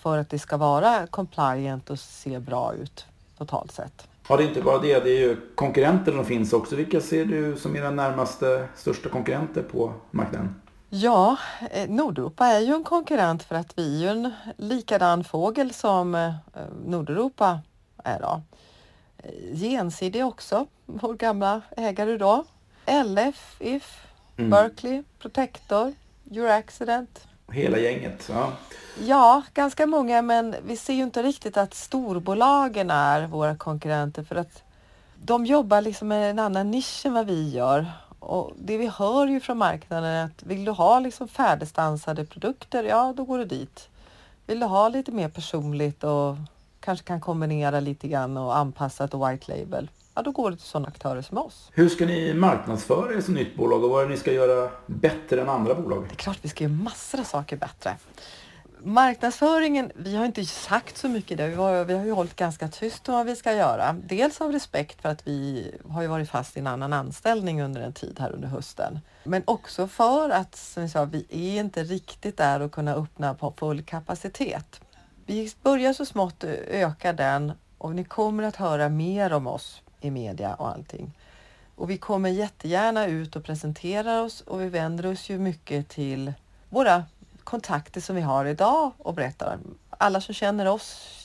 för 0.00 0.18
att 0.18 0.30
det 0.30 0.38
ska 0.38 0.56
vara 0.56 1.06
compliant 1.06 1.90
och 1.90 1.98
se 1.98 2.38
bra 2.38 2.74
ut 2.74 3.06
totalt 3.38 3.72
sett. 3.72 4.08
Ja, 4.28 4.36
det 4.36 4.44
är 4.44 4.48
inte 4.48 4.62
bara 4.62 4.78
det. 4.78 5.04
Det 5.04 5.10
är 5.10 5.20
ju 5.20 5.36
konkurrenter 5.54 6.12
som 6.12 6.24
finns 6.24 6.52
också. 6.52 6.76
Vilka 6.76 7.00
ser 7.00 7.24
du 7.24 7.56
som 7.56 7.76
era 7.76 7.90
närmaste 7.90 8.68
största 8.76 9.08
konkurrenter 9.08 9.62
på 9.62 9.92
marknaden? 10.10 10.54
Ja, 10.88 11.36
eh, 11.70 11.90
Nordeuropa 11.90 12.46
är 12.46 12.60
ju 12.60 12.74
en 12.74 12.84
konkurrent 12.84 13.42
för 13.42 13.54
att 13.54 13.78
vi 13.78 13.96
är 13.96 14.00
ju 14.00 14.08
en 14.08 14.32
likadan 14.56 15.24
fågel 15.24 15.72
som 15.72 16.14
eh, 16.14 16.32
Nordeuropa 16.86 17.60
är 18.04 18.20
då. 18.20 18.42
Gensidig 19.54 20.26
också, 20.26 20.66
vår 20.86 21.14
gamla 21.14 21.60
ägare 21.76 22.16
då. 22.16 22.44
LF, 23.04 23.56
If, 23.60 24.06
mm. 24.36 24.50
Berkeley, 24.50 25.02
Protector, 25.18 25.92
Accident. 26.50 27.29
Hela 27.52 27.78
gänget. 27.78 28.28
Ja. 28.32 28.52
ja, 28.98 29.42
ganska 29.54 29.86
många 29.86 30.22
men 30.22 30.54
vi 30.66 30.76
ser 30.76 30.94
ju 30.94 31.02
inte 31.02 31.22
riktigt 31.22 31.56
att 31.56 31.74
storbolagen 31.74 32.90
är 32.90 33.26
våra 33.26 33.56
konkurrenter 33.56 34.22
för 34.22 34.36
att 34.36 34.62
de 35.22 35.46
jobbar 35.46 35.80
liksom 35.80 36.08
med 36.08 36.30
en 36.30 36.38
annan 36.38 36.70
nisch 36.70 37.06
än 37.06 37.12
vad 37.12 37.26
vi 37.26 37.50
gör. 37.50 37.86
Och 38.18 38.52
det 38.58 38.78
vi 38.78 38.86
hör 38.86 39.26
ju 39.26 39.40
från 39.40 39.58
marknaden 39.58 40.04
är 40.04 40.24
att 40.24 40.42
vill 40.42 40.64
du 40.64 40.70
ha 40.70 41.00
liksom 41.00 41.28
färdigstansade 41.28 42.24
produkter, 42.24 42.84
ja 42.84 43.14
då 43.16 43.24
går 43.24 43.38
du 43.38 43.44
dit. 43.44 43.88
Vill 44.46 44.60
du 44.60 44.66
ha 44.66 44.88
lite 44.88 45.12
mer 45.12 45.28
personligt 45.28 46.04
och 46.04 46.36
kanske 46.80 47.06
kan 47.06 47.20
kombinera 47.20 47.80
lite 47.80 48.08
grann 48.08 48.36
och 48.36 48.56
anpassa 48.56 49.04
ett 49.04 49.14
white 49.14 49.56
label, 49.56 49.88
ja 50.20 50.24
då 50.24 50.30
går 50.30 50.50
det 50.50 50.56
till 50.56 50.66
sådana 50.66 50.88
aktörer 50.88 51.22
som 51.22 51.38
oss. 51.38 51.70
Hur 51.74 51.88
ska 51.88 52.06
ni 52.06 52.34
marknadsföra 52.34 53.14
er 53.14 53.20
som 53.20 53.34
nytt 53.34 53.56
bolag 53.56 53.84
och 53.84 53.90
vad 53.90 54.02
är 54.02 54.06
det 54.06 54.14
ni 54.14 54.20
ska 54.20 54.32
göra 54.32 54.70
bättre 54.86 55.40
än 55.40 55.48
andra 55.48 55.74
bolag? 55.74 56.04
Det 56.08 56.14
är 56.14 56.16
klart 56.16 56.38
vi 56.42 56.48
ska 56.48 56.64
göra 56.64 56.72
massor 56.72 57.20
av 57.20 57.24
saker 57.24 57.56
bättre. 57.56 57.96
Marknadsföringen, 58.82 59.92
vi 59.94 60.16
har 60.16 60.24
inte 60.24 60.44
sagt 60.44 60.96
så 60.96 61.08
mycket 61.08 61.38
där. 61.38 61.48
Vi 61.48 61.54
har, 61.54 61.84
vi 61.84 61.94
har 61.94 62.04
ju 62.04 62.12
hållit 62.12 62.36
ganska 62.36 62.68
tyst 62.68 63.08
om 63.08 63.14
vad 63.14 63.26
vi 63.26 63.36
ska 63.36 63.52
göra. 63.52 63.96
Dels 64.04 64.40
av 64.40 64.52
respekt 64.52 65.02
för 65.02 65.08
att 65.08 65.26
vi 65.26 65.70
har 65.88 66.02
ju 66.02 66.08
varit 66.08 66.30
fast 66.30 66.56
i 66.56 66.60
en 66.60 66.66
annan 66.66 66.92
anställning 66.92 67.62
under 67.62 67.80
en 67.80 67.92
tid 67.92 68.16
här 68.20 68.32
under 68.32 68.48
hösten. 68.48 69.00
Men 69.24 69.42
också 69.44 69.88
för 69.88 70.30
att, 70.30 70.56
som 70.56 70.82
jag 70.82 70.90
sa, 70.90 71.04
vi 71.04 71.26
är 71.30 71.60
inte 71.60 71.82
riktigt 71.82 72.36
där 72.36 72.60
att 72.60 72.72
kunna 72.72 72.94
öppna 72.94 73.34
på 73.34 73.54
full 73.56 73.82
kapacitet. 73.82 74.80
Vi 75.26 75.52
börjar 75.62 75.92
så 75.92 76.06
smått 76.06 76.44
öka 76.68 77.12
den 77.12 77.52
och 77.78 77.94
ni 77.94 78.04
kommer 78.04 78.42
att 78.42 78.56
höra 78.56 78.88
mer 78.88 79.32
om 79.32 79.46
oss 79.46 79.82
i 80.00 80.10
media 80.10 80.54
och 80.54 80.68
allting. 80.68 81.12
Och 81.74 81.90
vi 81.90 81.98
kommer 81.98 82.30
jättegärna 82.30 83.06
ut 83.06 83.36
och 83.36 83.44
presentera 83.44 84.22
oss 84.22 84.40
och 84.40 84.60
vi 84.60 84.68
vänder 84.68 85.06
oss 85.06 85.30
ju 85.30 85.38
mycket 85.38 85.88
till 85.88 86.32
våra 86.68 87.04
kontakter 87.44 88.00
som 88.00 88.16
vi 88.16 88.22
har 88.22 88.44
idag 88.44 88.92
och 88.98 89.14
berättar. 89.14 89.58
Alla 89.90 90.20
som 90.20 90.34
känner 90.34 90.66
oss 90.66 91.16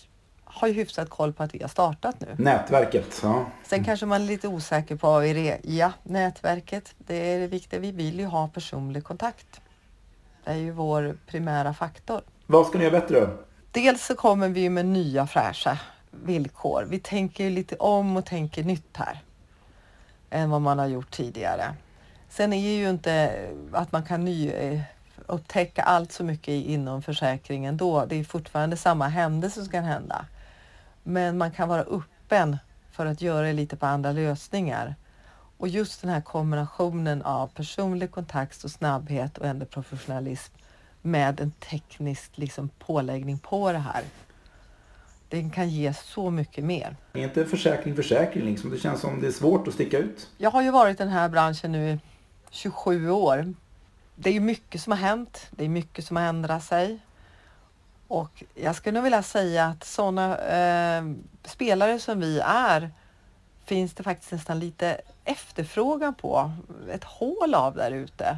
har 0.44 0.68
ju 0.68 0.74
hyfsat 0.74 1.10
koll 1.10 1.34
på 1.34 1.44
att 1.44 1.56
vi 1.56 1.62
har 1.62 1.70
startat 1.70 2.20
nu. 2.20 2.36
Nätverket, 2.38 3.20
ja. 3.24 3.46
Sen 3.64 3.84
kanske 3.84 4.06
man 4.06 4.22
är 4.22 4.26
lite 4.26 4.48
osäker 4.48 4.96
på 4.96 5.08
vad 5.08 5.26
är 5.26 5.34
det 5.34 5.60
Ja, 5.64 5.92
nätverket. 6.04 6.96
Det 6.98 7.16
är 7.16 7.40
det 7.40 7.48
viktiga. 7.48 7.80
Vi 7.80 7.92
vill 7.92 8.20
ju 8.20 8.26
ha 8.26 8.48
personlig 8.48 9.04
kontakt. 9.04 9.62
Det 10.44 10.52
är 10.52 10.56
ju 10.56 10.72
vår 10.72 11.18
primära 11.28 11.74
faktor. 11.74 12.22
Vad 12.46 12.68
ska 12.68 12.78
ni 12.78 12.84
göra 12.84 13.00
bättre? 13.00 13.30
Dels 13.72 14.06
så 14.06 14.16
kommer 14.16 14.50
vi 14.50 14.70
med 14.70 14.86
nya 14.86 15.28
fräscha 15.28 15.80
villkor. 16.24 16.88
Vi 16.90 17.00
tänker 17.00 17.50
lite 17.50 17.76
om 17.76 18.18
och 18.18 18.26
tänker 18.26 18.64
nytt 18.64 18.98
här 18.98 19.20
än 20.30 20.50
vad 20.50 20.62
man 20.62 20.80
har 20.80 20.88
gjort 20.88 21.12
tidigare. 21.12 21.76
Sen 22.30 22.54
är 22.54 22.78
ju 22.78 22.90
inte 22.90 23.46
att 23.72 23.92
man 23.92 24.04
kan 24.04 24.26
ny, 24.26 24.50
eh, 24.50 24.82
upptäcka 25.26 25.84
allt 25.84 26.12
så 26.12 26.24
mycket 26.24 26.54
inom 26.66 27.02
försäkringen 27.02 27.78
då. 27.78 28.06
Det 28.06 28.16
är 28.16 28.24
fortfarande 28.24 28.78
samma 28.78 29.08
händelse 29.08 29.62
som 29.62 29.72
kan 29.72 29.84
hända. 29.84 30.26
Men 31.04 31.38
man 31.38 31.52
kan 31.52 31.70
vara 31.70 31.82
öppen 31.82 32.58
för 32.92 33.06
att 33.06 33.22
göra 33.22 33.52
lite 33.52 33.78
på 33.78 33.86
andra 33.86 34.12
lösningar. 34.12 34.96
Och 35.58 35.68
just 35.68 36.02
den 36.02 36.10
här 36.10 36.22
kombinationen 36.22 37.22
av 37.22 37.48
personlig 37.48 38.12
kontakt 38.12 38.64
och 38.64 38.72
snabbhet 38.72 39.38
och 39.38 39.46
ändå 39.46 39.66
professionalism 39.66 40.54
med 41.02 41.40
en 41.40 41.52
teknisk 41.52 42.38
liksom, 42.38 42.70
påläggning 42.80 43.40
på 43.40 43.72
det 43.72 43.78
här. 43.78 44.04
Den 45.30 45.50
kan 45.50 45.70
ge 45.70 45.94
så 45.94 46.30
mycket 46.30 46.64
mer. 46.64 46.96
Är 47.14 47.24
inte 47.24 47.46
försäkring 47.46 47.96
försäkring 47.96 48.46
liksom? 48.46 48.70
Det 48.70 48.78
känns 48.78 49.02
som 49.02 49.22
det 49.22 49.28
är 49.28 49.32
svårt 49.32 49.68
att 49.68 49.74
sticka 49.74 49.98
ut. 49.98 50.30
Jag 50.38 50.52
har 50.52 50.62
ju 50.62 50.72
varit 50.72 51.00
i 51.00 51.04
den 51.04 51.12
här 51.12 51.30
branschen 51.30 51.72
nu 51.72 51.90
i 51.90 52.00
27 52.50 53.10
år 53.10 53.54
det 54.16 54.30
är 54.30 54.40
mycket 54.40 54.82
som 54.82 54.92
har 54.92 54.98
hänt. 54.98 55.48
Det 55.52 55.66
är 55.66 55.70
mycket 55.70 56.06
som 56.06 56.18
har 56.18 56.24
ändrat 56.24 56.64
sig. 56.64 57.00
Och 58.08 58.44
jag 58.56 58.76
skulle 58.76 58.94
nog 58.94 59.04
vilja 59.04 59.24
säga 59.24 59.66
att 59.66 59.84
sådana 59.84 60.38
eh, 60.38 61.04
spelare 61.44 62.00
som 62.00 62.20
vi 62.20 62.40
är 62.46 62.92
finns 63.66 63.94
det 63.94 64.04
faktiskt 64.04 64.32
nästan 64.32 64.60
lite 64.60 65.02
efterfrågan 65.24 66.14
på. 66.14 66.52
Ett 66.92 67.04
hål 67.04 67.56
av 67.56 67.76
där 67.76 67.92
ute. 67.92 68.38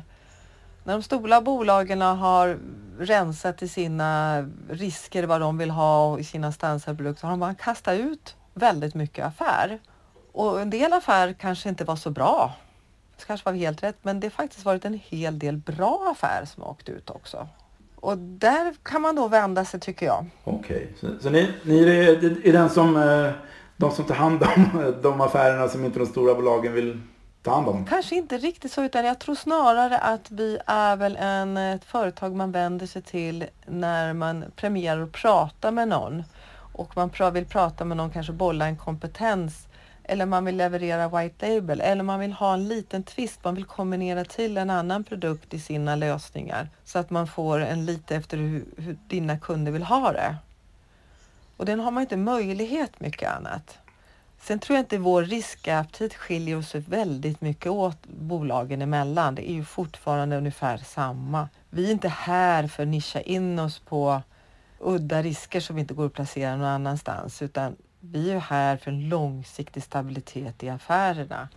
När 0.88 0.94
de 0.94 1.04
stora 1.04 1.42
bolagen 1.42 2.02
har 2.02 2.60
rensat 3.00 3.64
i 3.64 3.68
sina 3.68 4.42
risker, 4.70 5.24
vad 5.24 5.42
de 5.42 5.58
vill 5.58 5.70
ha 5.70 6.20
i 6.20 6.24
sina 6.24 6.52
standardprodukter, 6.52 7.24
har 7.24 7.32
de 7.32 7.40
bara 7.40 7.56
kastat 7.56 8.00
ut 8.00 8.36
väldigt 8.54 8.96
mycket 8.96 9.26
affär. 9.26 9.80
Och 10.32 10.62
en 10.62 10.70
del 10.70 10.94
affär 10.94 11.34
kanske 11.34 11.70
inte 11.70 11.84
var 11.84 11.96
så 11.96 12.10
bra 12.10 12.56
det 13.18 13.26
kanske 13.26 13.46
var 13.50 13.54
helt 13.54 13.84
rätt, 13.84 13.98
men 14.02 14.20
det 14.20 14.28
har 14.28 14.32
faktiskt 14.32 14.66
varit 14.66 14.86
en 14.86 15.00
hel 15.04 15.40
del 15.40 15.58
bra 15.58 16.16
affärer 16.16 16.46
som 16.46 16.64
har 16.64 16.70
åkt 16.70 16.90
ut 16.90 17.10
också. 17.10 17.48
Och 17.96 18.18
där 18.18 18.74
kan 18.84 19.02
man 19.02 19.16
då 19.16 19.28
vända 19.28 19.66
sig 19.66 19.80
tycker 19.80 20.06
jag. 20.06 20.26
Okej, 20.44 20.94
okay. 20.98 21.12
så, 21.18 21.24
så, 21.24 21.30
ni, 21.30 21.54
ni 21.64 21.84
är, 21.84 22.48
är 22.48 22.54
den 22.54 22.70
som, 22.70 22.98
eh, 22.98 23.32
de 23.78 23.92
som 23.92 24.06
tar 24.06 24.16
hand 24.16 24.44
om 24.44 24.94
de 25.02 25.22
affärerna 25.22 25.68
som 25.68 25.86
inte 25.86 26.00
de 26.00 26.06
stora 26.06 26.36
bolagen 26.36 26.74
vill 26.74 27.02
ta 27.48 27.56
hand 27.56 27.68
om? 27.68 27.86
Kanske 27.86 28.16
inte 28.16 28.38
riktigt 28.38 28.72
så, 28.72 28.84
utan 28.84 29.06
jag 29.06 29.20
tror 29.20 29.36
snarare 29.36 29.98
att 29.98 30.32
vi 30.32 30.60
är 30.66 30.96
väl 30.96 31.16
en, 31.16 31.58
ett 31.58 31.86
företag 31.86 32.36
man 32.36 32.52
vänder 32.52 32.86
sig 32.86 33.02
till 33.02 33.46
när 33.66 34.14
man 34.14 34.46
premierar 34.56 35.02
och 35.02 35.12
pratar 35.12 35.72
med 35.72 35.88
någon. 35.88 36.24
Och 36.74 36.98
man 36.98 37.34
vill 37.34 37.46
prata 37.46 37.86
med 37.86 37.98
någon, 37.98 38.12
kanske 38.12 38.34
bolla 38.34 38.68
en 38.68 38.78
kompetens 38.78 39.68
eller 40.08 40.26
man 40.26 40.46
vill 40.46 40.58
leverera 40.58 41.08
white 41.08 41.48
label 41.48 41.82
eller 41.82 42.04
man 42.04 42.20
vill 42.20 42.34
ha 42.34 42.54
en 42.54 42.68
liten 42.68 43.04
twist, 43.04 43.44
man 43.44 43.56
vill 43.56 43.66
kombinera 43.66 44.26
till 44.26 44.58
en 44.58 44.70
annan 44.70 45.04
produkt 45.04 45.54
i 45.54 45.60
sina 45.60 45.96
lösningar 45.96 46.70
så 46.84 47.00
att 47.00 47.10
man 47.10 47.28
får 47.28 47.60
en 47.60 47.86
lite 47.86 48.16
efter 48.16 48.38
hur, 48.38 48.66
hur 48.78 48.98
dina 49.08 49.40
kunder 49.40 49.72
vill 49.72 49.84
ha 49.84 50.12
det. 50.12 50.36
Och 51.58 51.66
den 51.66 51.80
har 51.80 51.92
man 51.92 52.02
inte 52.02 52.18
möjlighet 52.18 53.00
mycket 53.00 53.32
annat. 53.32 53.78
Sen 54.40 54.60
tror 54.60 54.76
jag 54.76 54.84
inte 54.84 54.98
vår 54.98 55.24
riskaptit 55.24 56.14
skiljer 56.14 56.58
oss 56.58 56.76
väldigt 56.76 57.42
mycket 57.42 57.72
åt 57.72 58.06
bolagen 58.06 58.82
emellan. 58.82 59.36
Det 59.36 59.50
är 59.50 59.54
ju 59.54 59.66
fortfarande 59.66 60.38
ungefär 60.38 60.78
samma. 60.78 61.50
Vi 61.70 61.88
är 61.88 61.92
inte 61.92 62.10
här 62.10 62.68
för 62.68 62.84
att 62.84 62.90
nischa 62.90 63.22
in 63.22 63.60
oss 63.60 63.80
på 63.80 64.22
udda 64.80 65.22
risker 65.22 65.60
som 65.60 65.78
inte 65.78 65.94
går 65.94 66.06
att 66.06 66.14
placera 66.14 66.56
någon 66.56 66.68
annanstans 66.68 67.42
utan 67.42 67.76
vi 68.00 68.32
är 68.32 68.40
här 68.40 68.78
för 68.78 68.92
en 68.92 69.10
långsiktig 69.10 69.84
stabilitet 69.84 70.64
i 70.64 70.70
affärerna 70.70 71.50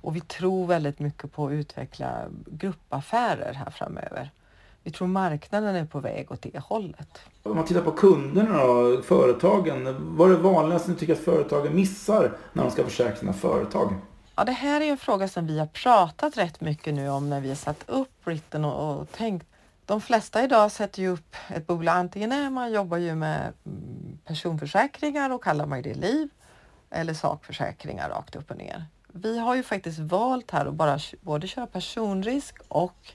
och 0.00 0.16
vi 0.16 0.20
tror 0.20 0.66
väldigt 0.66 0.98
mycket 0.98 1.32
på 1.32 1.46
att 1.46 1.52
utveckla 1.52 2.24
gruppaffärer 2.46 3.52
här 3.54 3.70
framöver. 3.70 4.30
Vi 4.86 4.92
tror 4.92 5.08
marknaden 5.08 5.76
är 5.76 5.84
på 5.84 6.00
väg 6.00 6.32
åt 6.32 6.42
det 6.42 6.58
hållet. 6.58 7.20
Om 7.42 7.56
man 7.56 7.64
tittar 7.64 7.80
på 7.82 7.90
kunderna 7.90 8.62
och 8.64 9.04
företagen. 9.04 9.96
Vad 10.16 10.30
är 10.30 10.32
det 10.32 10.40
vanligaste 10.40 10.90
ni 10.90 10.96
tycker 10.96 11.12
att 11.12 11.18
företagen 11.18 11.74
missar 11.74 12.32
när 12.52 12.62
de 12.62 12.70
ska 12.70 12.84
försäkra 12.84 13.16
sina 13.16 13.32
företag? 13.32 13.94
Ja, 14.36 14.44
det 14.44 14.52
här 14.52 14.80
är 14.80 14.90
en 14.90 14.98
fråga 14.98 15.28
som 15.28 15.46
vi 15.46 15.58
har 15.58 15.66
pratat 15.66 16.36
rätt 16.36 16.60
mycket 16.60 16.94
nu 16.94 17.08
om 17.08 17.30
när 17.30 17.40
vi 17.40 17.48
har 17.48 17.56
satt 17.56 17.84
upp 17.86 18.24
Britten 18.24 18.64
och, 18.64 19.00
och 19.00 19.12
tänkt 19.12 19.46
de 19.86 20.00
flesta 20.00 20.44
idag 20.44 20.72
sätter 20.72 21.02
ju 21.02 21.08
upp 21.08 21.36
ett 21.48 21.66
bolag. 21.66 21.96
Antingen 21.96 22.32
är 22.32 22.50
man 22.50 22.72
jobbar 22.72 22.96
ju 22.96 23.14
med 23.14 23.52
mm, 23.66 24.18
personförsäkringar 24.24 25.30
och 25.30 25.44
kallar 25.44 25.66
man 25.66 25.82
det 25.82 25.94
liv 25.94 26.28
eller 26.90 27.14
sakförsäkringar 27.14 28.08
rakt 28.08 28.36
upp 28.36 28.50
och 28.50 28.56
ner. 28.56 28.84
Vi 29.12 29.38
har 29.38 29.54
ju 29.54 29.62
faktiskt 29.62 29.98
valt 29.98 30.50
här 30.50 30.66
att 30.66 30.74
bara 30.74 30.98
både 31.20 31.46
köra 31.46 31.66
personrisk 31.66 32.56
och 32.68 33.14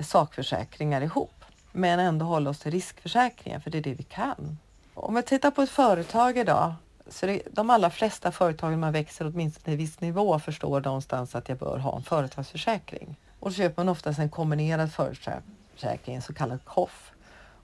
sakförsäkringar 0.00 1.00
ihop 1.00 1.44
men 1.72 2.00
ändå 2.00 2.26
hålla 2.26 2.50
oss 2.50 2.58
till 2.58 2.72
riskförsäkringen 2.72 3.60
för 3.60 3.70
det 3.70 3.78
är 3.78 3.82
det 3.82 3.94
vi 3.94 4.02
kan. 4.02 4.58
Om 4.94 5.14
vi 5.14 5.22
tittar 5.22 5.50
på 5.50 5.62
ett 5.62 5.70
företag 5.70 6.38
idag 6.38 6.74
så 7.06 7.26
det, 7.26 7.42
de 7.52 7.70
allra 7.70 7.90
flesta 7.90 8.32
företagen 8.32 8.80
man 8.80 8.92
växer 8.92 9.26
åtminstone 9.26 9.64
till 9.64 9.72
en 9.72 9.78
viss 9.78 10.00
nivå 10.00 10.38
förstår 10.38 10.80
någonstans 10.80 11.34
att 11.34 11.48
jag 11.48 11.58
bör 11.58 11.78
ha 11.78 11.96
en 11.96 12.02
företagsförsäkring. 12.02 13.16
Och 13.40 13.50
då 13.50 13.54
köper 13.54 13.84
man 13.84 13.88
oftast 13.88 14.18
en 14.18 14.28
kombinerad 14.28 14.92
företagsförsäkring, 14.92 16.16
en 16.16 16.22
så 16.22 16.34
kallad 16.34 16.64
KOF. 16.64 17.12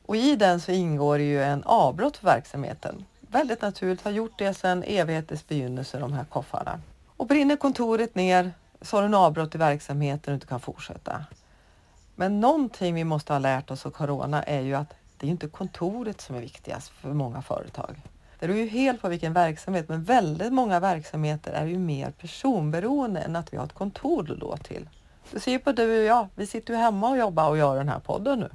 Och 0.07 0.17
i 0.17 0.37
den 0.37 0.61
så 0.61 0.73
ingår 0.73 1.19
det 1.19 1.25
ju 1.25 1.43
en 1.43 1.63
avbrott 1.65 2.17
för 2.17 2.27
verksamheten. 2.27 3.05
Väldigt 3.21 3.63
naturligt, 3.63 4.05
har 4.05 4.11
gjort 4.11 4.39
det 4.39 4.55
sedan 4.55 4.83
evighetens 4.83 5.49
begynnelse, 5.49 5.99
de 5.99 6.13
här 6.13 6.25
koffarna. 6.25 6.81
Och 7.17 7.27
brinner 7.27 7.57
kontoret 7.57 8.15
ner 8.15 8.53
så 8.83 8.97
har 8.97 9.03
du 9.03 9.07
en 9.07 9.15
avbrott 9.15 9.55
i 9.55 9.59
verksamheten 9.59 10.33
och 10.33 10.37
inte 10.37 10.47
kan 10.47 10.61
fortsätta. 10.61 11.25
Men 12.21 12.41
någonting 12.41 12.95
vi 12.95 13.05
måste 13.05 13.33
ha 13.33 13.39
lärt 13.39 13.71
oss 13.71 13.87
av 13.87 13.91
Corona 13.91 14.43
är 14.43 14.61
ju 14.61 14.75
att 14.75 14.95
det 15.17 15.27
är 15.27 15.31
inte 15.31 15.49
kontoret 15.49 16.21
som 16.21 16.37
är 16.37 16.41
viktigast 16.41 16.89
för 16.89 17.09
många 17.09 17.43
företag. 17.43 18.01
Det 18.39 18.47
beror 18.47 18.59
ju 18.59 18.69
helt 18.69 19.03
på 19.03 19.09
vilken 19.09 19.33
verksamhet, 19.33 19.89
men 19.89 20.05
väldigt 20.05 20.53
många 20.53 20.81
verksamheter 20.81 21.53
är 21.53 21.67
ju 21.67 21.79
mer 21.79 22.11
personberoende 22.11 23.21
än 23.21 23.37
att 23.37 23.53
vi 23.53 23.57
har 23.57 23.65
ett 23.65 23.73
kontor 23.73 24.33
att 24.33 24.41
gå 24.41 24.57
till. 24.57 24.89
Du 25.31 25.41
ser 25.41 25.53
ju 25.53 25.59
på 25.59 25.73
du 25.73 25.99
och 25.99 26.05
jag, 26.05 26.29
vi 26.35 26.47
sitter 26.47 26.75
ju 26.75 26.81
hemma 26.81 27.09
och 27.11 27.19
jobbar 27.19 27.49
och 27.49 27.59
gör 27.59 27.77
den 27.77 27.89
här 27.89 28.01
podden 28.01 28.39
nu. 28.39 28.51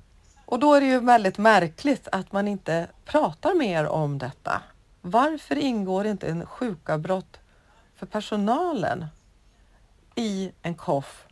Och 0.46 0.60
då 0.60 0.74
är 0.74 0.82
det 0.82 0.88
ju 0.88 1.00
väldigt 1.00 1.38
märkligt 1.38 2.08
att 2.12 2.32
man 2.32 2.48
inte 2.48 2.88
pratar 3.06 3.56
mer 3.56 3.88
om 3.88 4.18
detta. 4.18 4.62
Varför 5.02 5.56
ingår 5.56 6.06
inte 6.06 6.28
en 6.28 6.46
sjukavbrott 6.46 7.40
för 7.96 8.06
personalen 8.06 9.06
i 10.16 10.52
en 10.62 10.76
KOF 10.76 11.26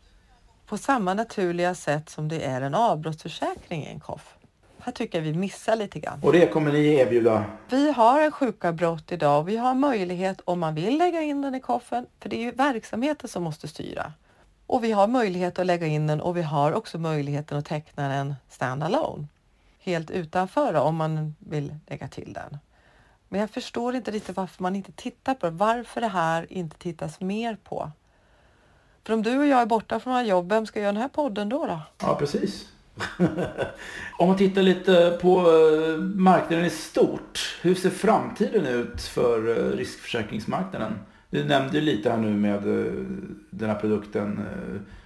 på 0.73 0.77
samma 0.77 1.13
naturliga 1.13 1.75
sätt 1.75 2.09
som 2.09 2.27
det 2.27 2.45
är 2.45 2.61
en 2.61 2.75
avbrottsförsäkring 2.75 3.83
i 3.83 3.87
en 3.87 3.99
KOF? 3.99 4.35
Här 4.79 4.91
tycker 4.91 5.17
jag 5.17 5.23
vi 5.25 5.33
missar 5.33 5.75
lite 5.75 5.99
grann. 5.99 6.19
Och 6.23 6.33
det 6.33 6.47
kommer 6.47 6.71
ni 6.71 6.95
erbjuda? 6.95 7.45
Vi 7.69 7.91
har 7.91 8.21
en 8.21 8.31
sjukavbrott 8.31 9.11
idag 9.11 9.39
och 9.39 9.49
vi 9.49 9.57
har 9.57 9.73
möjlighet 9.73 10.41
om 10.45 10.59
man 10.59 10.75
vill 10.75 10.97
lägga 10.97 11.21
in 11.21 11.41
den 11.41 11.55
i 11.55 11.59
koffen, 11.59 12.05
för 12.19 12.29
det 12.29 12.35
är 12.35 12.41
ju 12.41 12.51
verksamheten 12.51 13.29
som 13.29 13.43
måste 13.43 13.67
styra. 13.67 14.13
Och 14.67 14.83
vi 14.83 14.91
har 14.91 15.07
möjlighet 15.07 15.59
att 15.59 15.65
lägga 15.65 15.87
in 15.87 16.07
den 16.07 16.21
och 16.21 16.37
vi 16.37 16.41
har 16.41 16.73
också 16.73 16.97
möjligheten 16.97 17.57
att 17.57 17.65
teckna 17.65 18.09
den 18.09 18.35
standalone. 18.49 19.27
Helt 19.79 20.11
utanför 20.11 20.73
om 20.73 20.95
man 20.95 21.35
vill 21.39 21.75
lägga 21.87 22.07
till 22.07 22.33
den. 22.33 22.57
Men 23.29 23.39
jag 23.39 23.49
förstår 23.49 23.95
inte 23.95 24.11
riktigt 24.11 24.35
varför 24.35 24.63
man 24.63 24.75
inte 24.75 24.91
tittar 24.91 25.33
på 25.33 25.45
det. 25.45 25.51
Varför 25.51 26.01
det 26.01 26.07
här 26.07 26.53
inte 26.53 26.77
tittas 26.77 27.19
mer 27.19 27.57
på. 27.63 27.91
För 29.05 29.13
om 29.13 29.23
du 29.23 29.39
och 29.39 29.47
jag 29.47 29.61
är 29.61 29.65
borta 29.65 29.99
från 29.99 30.13
våra 30.13 30.23
jobb, 30.23 30.49
vem 30.49 30.65
ska 30.65 30.79
göra 30.79 30.91
den 30.91 31.01
här 31.01 31.07
podden 31.07 31.49
då? 31.49 31.65
då? 31.65 31.79
Ja, 32.01 32.15
precis. 32.15 32.67
Om 34.19 34.27
man 34.27 34.37
tittar 34.37 34.61
lite 34.61 35.19
på 35.21 35.39
eh, 35.39 35.97
marknaden 35.97 36.65
i 36.65 36.69
stort. 36.69 37.57
Hur 37.61 37.75
ser 37.75 37.89
framtiden 37.89 38.65
ut 38.65 39.01
för 39.01 39.49
eh, 39.49 39.77
riskförsäkringsmarknaden? 39.77 40.99
Du 41.29 41.43
nämnde 41.43 41.77
ju 41.77 41.81
lite 41.81 42.09
här 42.09 42.17
nu 42.17 42.29
med 42.29 42.55
eh, 42.55 42.93
den 43.49 43.69
här 43.69 43.75
produkten 43.75 44.45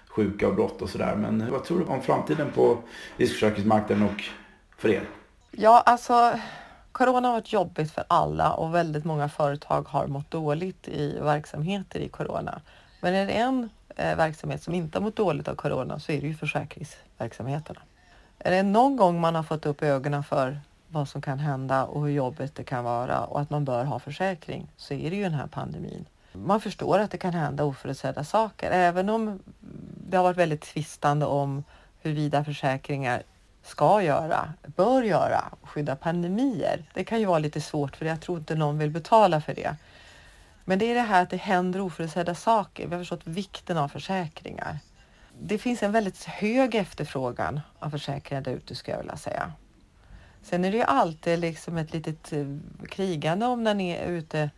sjuka 0.07 0.47
och 0.47 0.55
brott 0.55 0.81
och 0.81 0.89
sådär. 0.89 1.15
Men 1.15 1.51
vad 1.51 1.63
tror 1.63 1.79
du 1.79 1.85
om 1.85 2.01
framtiden 2.01 2.51
på 2.55 2.77
riskförsäkringsmarknaden 3.17 4.05
och 4.05 4.23
för 4.77 4.89
er? 4.89 5.03
Ja, 5.51 5.83
alltså 5.85 6.39
Corona 6.91 7.27
har 7.27 7.35
varit 7.35 7.53
jobbigt 7.53 7.91
för 7.91 8.03
alla 8.07 8.53
och 8.53 8.75
väldigt 8.75 9.05
många 9.05 9.29
företag 9.29 9.87
har 9.87 10.07
mått 10.07 10.31
dåligt 10.31 10.87
i 10.87 11.19
verksamheter 11.19 11.99
i 11.99 12.09
Corona. 12.09 12.61
Men 13.01 13.13
är 13.13 13.25
det 13.25 13.31
en 13.31 13.69
Eh, 13.99 14.15
verksamhet 14.15 14.63
som 14.63 14.73
inte 14.73 14.97
har 14.97 15.03
mått 15.03 15.15
dåligt 15.15 15.47
av 15.47 15.55
Corona 15.55 15.99
så 15.99 16.11
är 16.11 16.21
det 16.21 16.27
ju 16.27 16.33
försäkringsverksamheterna. 16.33 17.81
Är 18.39 18.51
det 18.51 18.63
någon 18.63 18.95
gång 18.95 19.21
man 19.21 19.35
har 19.35 19.43
fått 19.43 19.65
upp 19.65 19.83
ögonen 19.83 20.23
för 20.23 20.59
vad 20.87 21.07
som 21.07 21.21
kan 21.21 21.39
hända 21.39 21.85
och 21.85 22.01
hur 22.01 22.09
jobbigt 22.09 22.55
det 22.55 22.63
kan 22.63 22.83
vara 22.83 23.23
och 23.23 23.41
att 23.41 23.49
man 23.49 23.65
bör 23.65 23.85
ha 23.85 23.99
försäkring 23.99 24.67
så 24.77 24.93
är 24.93 25.09
det 25.09 25.15
ju 25.15 25.23
den 25.23 25.33
här 25.33 25.47
pandemin. 25.47 26.05
Man 26.33 26.61
förstår 26.61 26.99
att 26.99 27.11
det 27.11 27.17
kan 27.17 27.33
hända 27.33 27.63
oförutsedda 27.63 28.23
saker 28.23 28.71
även 28.71 29.09
om 29.09 29.39
det 30.09 30.17
har 30.17 30.23
varit 30.23 30.37
väldigt 30.37 30.61
tvistande 30.61 31.25
om 31.25 31.63
huruvida 32.01 32.43
försäkringar 32.43 33.23
ska 33.63 34.01
göra, 34.01 34.53
bör 34.75 35.03
göra, 35.03 35.43
skydda 35.63 35.95
pandemier. 35.95 36.83
Det 36.93 37.03
kan 37.03 37.19
ju 37.19 37.25
vara 37.25 37.39
lite 37.39 37.61
svårt 37.61 37.95
för 37.95 38.05
jag 38.05 38.21
tror 38.21 38.37
inte 38.37 38.55
någon 38.55 38.77
vill 38.77 38.91
betala 38.91 39.41
för 39.41 39.53
det. 39.53 39.75
Men 40.69 40.79
det 40.79 40.85
är 40.85 40.95
det 40.95 41.01
här 41.01 41.23
att 41.23 41.29
det 41.29 41.37
händer 41.37 41.81
oförutsedda 41.81 42.35
saker. 42.35 42.87
Vi 42.87 42.95
har 42.95 43.01
förstått 43.01 43.27
vikten 43.27 43.77
av 43.77 43.87
försäkringar. 43.87 44.79
Det 45.39 45.57
finns 45.57 45.83
en 45.83 45.91
väldigt 45.91 46.23
hög 46.23 46.75
efterfrågan 46.75 47.59
av 47.79 47.89
försäkringar 47.89 48.41
där 48.41 48.51
ute 48.51 48.75
skulle 48.75 48.95
jag 48.95 49.01
vilja 49.01 49.17
säga. 49.17 49.51
Sen 50.41 50.65
är 50.65 50.71
det 50.71 50.77
ju 50.77 50.83
alltid 50.83 51.39
liksom 51.39 51.77
ett 51.77 51.93
litet 51.93 52.33
eh, 52.33 52.45
krigande 52.89 53.45
om 53.45 53.63
när 53.63 53.73
ni 53.73 53.89
är 53.89 54.07
ute 54.07 54.49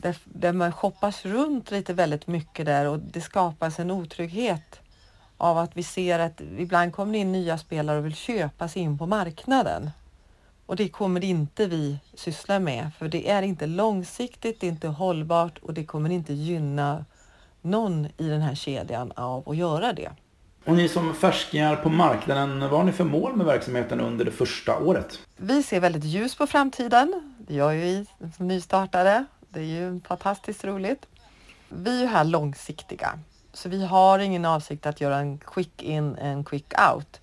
där, 0.00 0.16
där 0.24 0.52
man 0.52 0.72
shoppas 0.72 1.24
runt 1.24 1.70
lite 1.70 1.94
väldigt 1.94 2.26
mycket 2.26 2.66
där 2.66 2.86
och 2.88 2.98
det 2.98 3.20
skapas 3.20 3.78
en 3.78 3.90
otrygghet 3.90 4.80
av 5.36 5.58
att 5.58 5.76
vi 5.76 5.82
ser 5.82 6.18
att 6.18 6.40
ibland 6.40 6.92
kommer 6.92 7.12
det 7.12 7.18
in 7.18 7.32
nya 7.32 7.58
spelare 7.58 7.98
och 7.98 8.06
vill 8.06 8.14
köpa 8.14 8.68
sig 8.68 8.82
in 8.82 8.98
på 8.98 9.06
marknaden. 9.06 9.90
Och 10.72 10.76
det 10.76 10.88
kommer 10.88 11.24
inte 11.24 11.66
vi 11.66 11.98
syssla 12.14 12.58
med 12.58 12.90
för 12.98 13.08
det 13.08 13.30
är 13.30 13.42
inte 13.42 13.66
långsiktigt, 13.66 14.60
det 14.60 14.66
är 14.66 14.70
inte 14.70 14.88
hållbart 14.88 15.58
och 15.58 15.74
det 15.74 15.84
kommer 15.84 16.10
inte 16.10 16.32
gynna 16.32 17.04
någon 17.60 18.06
i 18.16 18.28
den 18.28 18.40
här 18.40 18.54
kedjan 18.54 19.12
av 19.16 19.48
att 19.48 19.56
göra 19.56 19.92
det. 19.92 20.10
Och 20.64 20.74
ni 20.74 20.88
som 20.88 21.14
färskingar 21.14 21.76
på 21.76 21.88
marknaden, 21.88 22.60
vad 22.60 22.70
har 22.70 22.84
ni 22.84 22.92
för 22.92 23.04
mål 23.04 23.36
med 23.36 23.46
verksamheten 23.46 24.00
under 24.00 24.24
det 24.24 24.30
första 24.30 24.78
året? 24.78 25.18
Vi 25.36 25.62
ser 25.62 25.80
väldigt 25.80 26.04
ljus 26.04 26.34
på 26.34 26.46
framtiden. 26.46 27.34
Det 27.38 27.54
gör 27.54 27.72
ju 27.72 27.80
vi 27.80 28.06
som 28.36 28.48
nystartade. 28.48 29.24
Det 29.48 29.60
är 29.60 29.64
ju 29.64 30.00
fantastiskt 30.00 30.64
roligt. 30.64 31.06
Vi 31.68 32.02
är 32.02 32.06
här 32.06 32.24
långsiktiga, 32.24 33.18
så 33.52 33.68
vi 33.68 33.84
har 33.84 34.18
ingen 34.18 34.44
avsikt 34.44 34.86
att 34.86 35.00
göra 35.00 35.16
en 35.16 35.38
quick 35.38 35.82
in, 35.82 36.16
en 36.16 36.44
quick 36.44 36.72
out. 36.94 37.21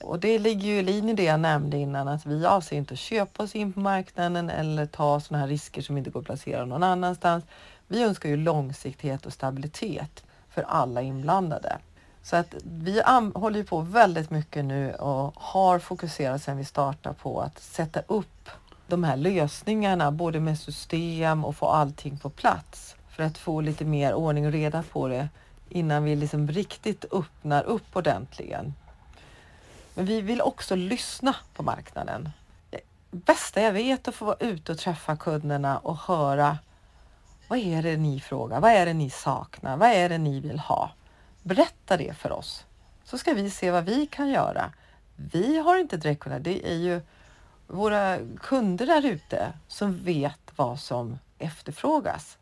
Och 0.00 0.18
det 0.20 0.38
ligger 0.38 0.66
ju 0.68 0.78
i 0.78 0.82
linje 0.82 1.14
det 1.14 1.24
jag 1.24 1.40
nämnde 1.40 1.76
innan 1.76 2.08
att 2.08 2.26
vi 2.26 2.46
avser 2.46 2.76
inte 2.76 2.94
att 2.94 3.00
köpa 3.00 3.42
oss 3.42 3.54
in 3.54 3.72
på 3.72 3.80
marknaden 3.80 4.50
eller 4.50 4.86
ta 4.86 5.20
sådana 5.20 5.40
här 5.40 5.48
risker 5.48 5.82
som 5.82 5.98
inte 5.98 6.10
går 6.10 6.20
att 6.20 6.26
placera 6.26 6.64
någon 6.64 6.82
annanstans. 6.82 7.44
Vi 7.86 8.02
önskar 8.02 8.28
ju 8.28 8.36
långsiktighet 8.36 9.26
och 9.26 9.32
stabilitet 9.32 10.24
för 10.50 10.62
alla 10.62 11.02
inblandade. 11.02 11.78
Så 12.22 12.36
att 12.36 12.54
vi 12.64 13.02
håller 13.34 13.64
på 13.64 13.80
väldigt 13.80 14.30
mycket 14.30 14.64
nu 14.64 14.94
och 14.94 15.32
har 15.36 15.78
fokuserat 15.78 16.42
sedan 16.42 16.56
vi 16.56 16.64
startade 16.64 17.14
på 17.14 17.40
att 17.40 17.58
sätta 17.58 18.00
upp 18.06 18.48
de 18.86 19.04
här 19.04 19.16
lösningarna, 19.16 20.12
både 20.12 20.40
med 20.40 20.58
system 20.58 21.44
och 21.44 21.56
få 21.56 21.66
allting 21.66 22.18
på 22.18 22.30
plats 22.30 22.96
för 23.10 23.22
att 23.22 23.38
få 23.38 23.60
lite 23.60 23.84
mer 23.84 24.14
ordning 24.14 24.46
och 24.46 24.52
reda 24.52 24.82
på 24.82 25.08
det 25.08 25.28
innan 25.68 26.04
vi 26.04 26.16
liksom 26.16 26.48
riktigt 26.48 27.04
öppnar 27.12 27.64
upp 27.64 27.96
ordentligen. 27.96 28.74
Men 29.98 30.06
vi 30.06 30.20
vill 30.20 30.40
också 30.40 30.76
lyssna 30.76 31.36
på 31.54 31.62
marknaden. 31.62 32.30
Det 32.70 32.80
bästa 33.10 33.62
jag 33.62 33.72
vet 33.72 34.06
är 34.06 34.10
att 34.10 34.14
få 34.14 34.24
vara 34.24 34.36
ute 34.40 34.72
och 34.72 34.78
träffa 34.78 35.16
kunderna 35.16 35.78
och 35.78 35.96
höra 35.96 36.58
vad 37.48 37.58
är 37.58 37.82
det 37.82 37.96
ni 37.96 38.20
frågar? 38.20 38.60
Vad 38.60 38.70
är 38.70 38.86
det 38.86 38.92
ni 38.92 39.10
saknar? 39.10 39.76
Vad 39.76 39.88
är 39.88 40.08
det 40.08 40.18
ni 40.18 40.40
vill 40.40 40.58
ha? 40.58 40.90
Berätta 41.42 41.96
det 41.96 42.16
för 42.16 42.32
oss 42.32 42.64
så 43.04 43.18
ska 43.18 43.34
vi 43.34 43.50
se 43.50 43.70
vad 43.70 43.84
vi 43.84 44.06
kan 44.06 44.28
göra. 44.28 44.72
Vi 45.16 45.58
har 45.58 45.76
inte 45.76 45.96
direkt 45.96 46.22
kunnat, 46.22 46.44
det 46.44 46.70
är 46.70 46.76
ju 46.76 47.00
våra 47.66 48.18
kunder 48.40 48.86
där 48.86 49.06
ute 49.06 49.52
som 49.68 50.04
vet 50.04 50.52
vad 50.56 50.80
som 50.80 51.18
efterfrågas. 51.38 52.38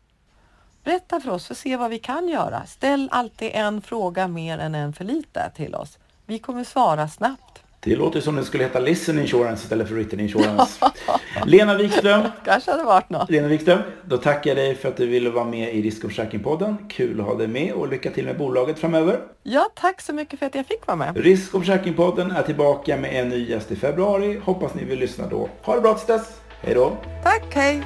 Berätta 0.83 1.19
för 1.19 1.29
oss 1.29 1.51
och 1.51 1.57
se 1.57 1.77
vad 1.77 1.89
vi 1.89 1.99
kan 1.99 2.27
göra. 2.27 2.65
Ställ 2.65 3.09
alltid 3.11 3.51
en 3.53 3.81
fråga 3.81 4.27
mer 4.27 4.57
än 4.57 4.75
en 4.75 4.93
för 4.93 5.05
lite 5.05 5.51
till 5.55 5.75
oss. 5.75 5.97
Vi 6.29 6.39
kommer 6.39 6.63
svara 6.63 7.07
snabbt. 7.07 7.63
Det 7.79 7.95
låter 7.95 8.21
som 8.21 8.35
det 8.35 8.43
skulle 8.43 8.63
heta 8.63 8.79
Listen 8.79 9.19
Insurance 9.19 9.63
istället 9.63 9.87
för 9.87 9.95
Written 9.95 10.19
Insurance. 10.19 10.85
Lena 11.45 11.77
Wikström. 11.77 12.21
kanske 12.45 12.71
hade 12.71 12.83
varit 12.83 13.09
något. 13.09 13.29
Lena 13.29 13.47
Wikström, 13.47 13.79
då 14.05 14.17
tackar 14.17 14.49
jag 14.49 14.57
dig 14.57 14.75
för 14.75 14.89
att 14.89 14.97
du 14.97 15.05
ville 15.07 15.29
vara 15.29 15.45
med 15.45 15.75
i 15.75 15.81
Risk 15.81 16.03
och 16.03 16.09
försäkringspodden. 16.09 16.77
Kul 16.89 17.19
att 17.19 17.25
ha 17.25 17.35
dig 17.35 17.47
med 17.47 17.73
och 17.73 17.87
lycka 17.87 18.11
till 18.11 18.25
med 18.25 18.37
bolaget 18.37 18.79
framöver. 18.79 19.19
Ja, 19.43 19.69
tack 19.75 20.01
så 20.01 20.13
mycket 20.13 20.39
för 20.39 20.45
att 20.45 20.55
jag 20.55 20.65
fick 20.65 20.87
vara 20.87 20.97
med. 20.97 21.17
Risk 21.17 21.53
och 21.55 21.61
försäkringspodden 21.61 22.31
är 22.31 22.43
tillbaka 22.43 22.97
med 22.97 23.19
en 23.19 23.29
ny 23.29 23.49
gäst 23.49 23.71
i 23.71 23.75
februari. 23.75 24.39
Hoppas 24.43 24.73
ni 24.73 24.83
vill 24.83 24.99
lyssna 24.99 25.27
då. 25.27 25.49
Ha 25.61 25.75
det 25.75 25.81
bra 25.81 25.93
tills 25.93 26.07
dess. 26.07 26.41
Hej 26.61 26.73
då. 26.73 26.97
Tack, 27.23 27.55
hej. 27.55 27.83